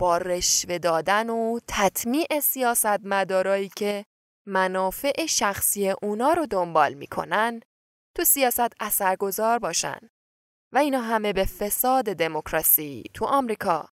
با 0.00 0.18
رشوه 0.18 0.78
دادن 0.78 1.30
و 1.30 1.58
تطمیع 1.68 2.40
سیاست 2.42 3.00
مدارایی 3.04 3.68
که 3.68 4.04
منافع 4.46 5.26
شخصی 5.26 5.90
اونا 6.02 6.32
رو 6.32 6.46
دنبال 6.46 6.94
می‌کنن 6.94 7.60
تو 8.16 8.24
سیاست 8.24 8.72
اثرگذار 8.80 9.58
باشن 9.58 9.98
و 10.72 10.78
اینا 10.78 11.00
همه 11.00 11.32
به 11.32 11.44
فساد 11.44 12.04
دموکراسی 12.04 13.04
تو 13.14 13.24
آمریکا 13.24 13.88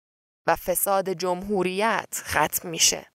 و 0.47 0.57
فساد 0.57 1.13
جمهوریت 1.13 2.23
ختم 2.25 2.69
میشه. 2.69 3.07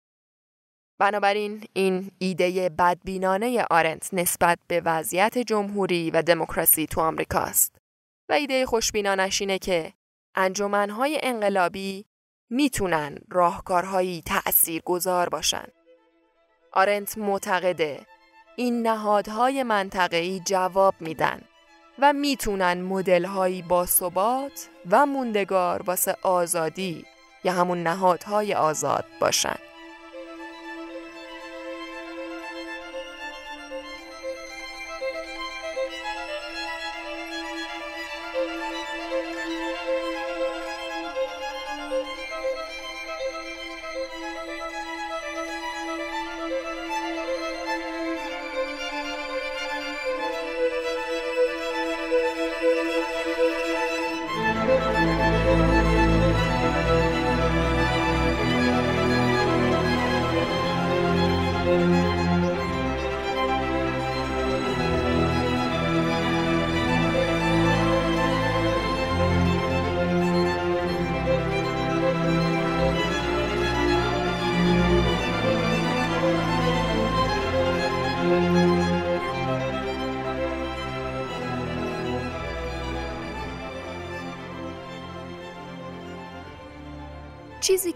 بنابراین 1.00 1.68
این 1.74 2.12
ایده 2.18 2.70
بدبینانه 2.70 3.66
آرنت 3.72 4.14
نسبت 4.14 4.60
به 4.68 4.82
وضعیت 4.86 5.38
جمهوری 5.38 6.12
و 6.12 6.22
دموکراسی 6.22 6.88
تو 6.88 7.02
آمریکاست. 7.02 7.79
و 8.30 8.34
ایده 8.34 8.66
خوشبینانش 8.66 9.42
اینه 9.42 9.60
که 9.60 9.94
انجمنهای 10.36 11.20
انقلابی 11.24 12.06
می‌تونن 12.50 13.18
راهکارهایی 13.32 14.22
تأثیر 14.26 14.82
گذار 14.86 15.30
باشن. 15.30 15.66
آرنت 16.74 17.18
معتقده 17.18 18.06
این 18.56 18.88
نهادهای 18.88 19.64
منطقه‌ای 19.64 20.42
جواب 20.46 20.96
میدن 21.00 21.42
و 22.00 22.14
می‌تونن 22.14 22.82
مدلهایی 22.82 23.62
با 23.62 23.86
ثبات 23.86 24.70
و 24.92 25.06
موندگار 25.06 25.82
واسه 25.82 26.16
آزادی 26.22 27.06
یا 27.44 27.54
همون 27.54 27.84
نهادهای 27.84 28.54
آزاد 28.54 29.06
باشن. 29.22 29.56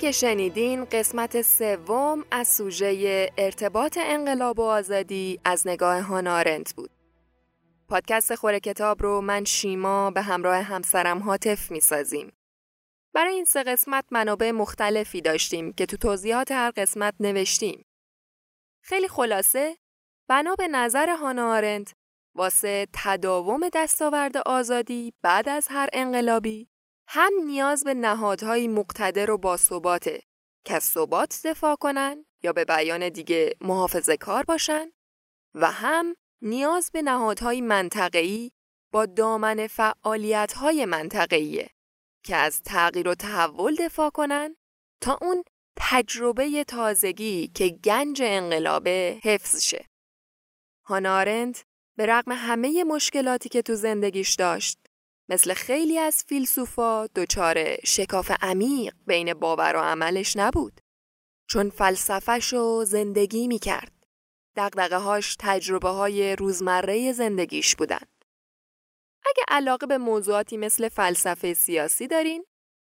که 0.04 0.12
شنیدین 0.12 0.86
قسمت 0.86 1.42
سوم 1.42 2.26
از 2.32 2.48
سوژه 2.48 3.30
ارتباط 3.38 3.98
انقلاب 4.02 4.60
و 4.60 4.62
آزادی 4.62 5.40
از 5.46 5.68
نگاه 5.68 6.00
هانارنت 6.02 6.74
بود. 6.74 6.90
پادکست 7.90 8.36
خور 8.36 8.60
کتاب 8.60 9.04
رو 9.04 9.22
من 9.22 9.44
شیما 9.44 10.12
به 10.12 10.22
همراه 10.22 10.62
همسرم 10.62 11.20
حاطف 11.20 11.72
می 11.72 11.80
سازیم. 11.80 12.32
برای 13.14 13.34
این 13.34 13.46
سه 13.46 13.64
قسمت 13.64 14.06
منابع 14.12 14.52
مختلفی 14.52 15.22
داشتیم 15.22 15.74
که 15.74 15.86
تو 15.86 15.98
توضیحات 15.98 16.52
هر 16.52 16.72
قسمت 16.72 17.14
نوشتیم. 17.20 17.86
خیلی 18.82 19.08
خلاصه 19.08 19.78
بنا 20.28 20.56
به 20.56 20.68
نظر 20.68 21.10
هانا 21.10 21.54
آرنت 21.54 21.94
واسه 22.36 22.88
تداوم 22.94 23.70
دستاورد 23.74 24.38
آزادی 24.38 25.14
بعد 25.22 25.50
از 25.50 25.68
هر 25.70 25.90
انقلابی 25.94 26.73
هم 27.16 27.34
نیاز 27.46 27.84
به 27.84 27.94
نهادهای 27.94 28.68
مقتدر 28.68 29.32
و 29.32 29.38
باثباته 29.38 30.22
که 30.66 30.76
از 30.76 30.84
ثبات 30.84 31.42
دفاع 31.44 31.76
کنن 31.76 32.26
یا 32.44 32.54
به 32.54 32.66
بیان 32.66 33.10
دیگه 33.10 33.56
محافظه 33.62 34.18
کار 34.18 34.44
باشن 34.44 34.92
و 35.56 35.72
هم 35.72 36.16
نیاز 36.42 36.90
به 36.94 37.02
نهادهای 37.02 37.62
منطقه‌ای 37.62 38.52
با 38.92 39.06
دامن 39.06 39.68
فعالیت‌های 39.68 40.86
منطقه‌ایه 40.86 41.70
که 42.24 42.36
از 42.36 42.62
تغییر 42.62 43.08
و 43.08 43.16
تحول 43.16 43.76
دفاع 43.76 44.10
کنن 44.10 44.56
تا 45.02 45.18
اون 45.22 45.44
تجربه 45.78 46.64
تازگی 46.64 47.48
که 47.48 47.70
گنج 47.70 48.22
انقلابه 48.22 49.20
حفظ 49.24 49.62
شه. 49.62 49.86
هانارنت 50.86 51.66
به 51.98 52.06
رغم 52.06 52.32
همه 52.32 52.84
مشکلاتی 52.84 53.50
که 53.50 53.62
تو 53.62 53.76
زندگیش 53.76 54.36
داشت 54.36 54.83
مثل 55.30 55.54
خیلی 55.54 55.98
از 55.98 56.24
فیلسوفا 56.28 57.08
دچار 57.08 57.76
شکاف 57.86 58.32
عمیق 58.42 58.96
بین 59.08 59.34
باور 59.34 59.76
و 59.76 59.80
عملش 59.80 60.38
نبود. 60.38 60.82
چون 61.50 61.70
فلسفهش 61.70 62.54
رو 62.54 62.86
زندگی 62.86 63.48
می 63.48 63.60
کرد. 63.60 63.92
دقدقه 64.56 64.98
هاش 64.98 65.36
تجربه 65.40 65.90
های 65.90 66.36
روزمره 66.36 67.12
زندگیش 67.12 67.76
بودن. 67.76 68.08
اگه 69.26 69.44
علاقه 69.48 69.88
به 69.88 69.98
موضوعاتی 69.98 70.58
مثل 70.58 70.90
فلسفه 70.90 71.54
سیاسی 71.54 72.08
دارین، 72.08 72.46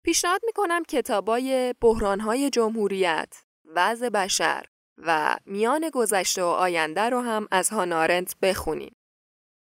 پیشنهاد 0.04 0.40
می‌کنم 0.44 0.84
کتابای 0.84 1.74
بحرانهای 1.80 2.50
جمهوریت، 2.50 3.42
وضع 3.64 4.08
بشر 4.08 4.66
و 4.98 5.36
میان 5.46 5.90
گذشته 5.92 6.42
و 6.42 6.46
آینده 6.46 7.00
رو 7.00 7.20
هم 7.20 7.48
از 7.50 7.70
هانارنت 7.70 8.34
بخونین. 8.42 8.94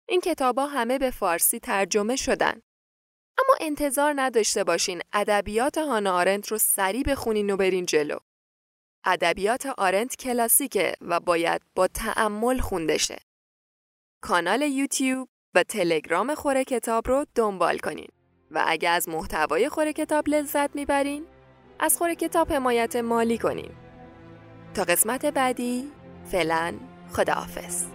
این 0.10 0.22
کتابا 0.22 0.66
همه 0.66 0.98
به 0.98 1.12
فارسی 1.12 1.60
ترجمه 1.60 2.16
شدن. 2.16 2.62
اما 3.40 3.58
انتظار 3.62 4.14
نداشته 4.16 4.64
باشین 4.64 5.02
ادبیات 5.14 5.78
هانا 5.78 6.14
آرنت 6.14 6.48
رو 6.48 6.58
سریع 6.58 7.04
بخونین 7.04 7.50
و 7.50 7.58
برین 7.58 7.86
جلو. 7.86 8.18
ادبیات 9.06 9.66
آرنت 9.66 10.16
کلاسیکه 10.16 10.94
و 11.02 11.20
باید 11.20 11.62
با 11.76 11.88
تأمل 11.88 12.60
خونده 12.60 12.98
شه. 12.98 13.18
کانال 14.24 14.62
یوتیوب 14.62 15.30
و 15.56 15.64
تلگرام 15.64 16.36
خوره 16.36 16.64
کتاب 16.64 17.08
رو 17.08 17.26
دنبال 17.36 17.78
کنین 17.78 18.10
و 18.52 18.64
اگه 18.68 18.90
از 18.90 19.10
محتوای 19.10 19.70
خوره 19.70 19.94
کتاب 19.94 20.30
لذت 20.30 20.76
می‌برین 20.76 21.26
از 21.80 21.98
خوره 21.98 22.16
کتاب 22.16 22.54
حمایت 22.54 22.96
مالی 22.96 23.38
کنین. 23.38 23.72
تا 24.74 24.84
قسمت 24.84 25.26
بعدی 25.26 25.92
فعلا 26.32 26.76
خداحافظ. 27.14 27.93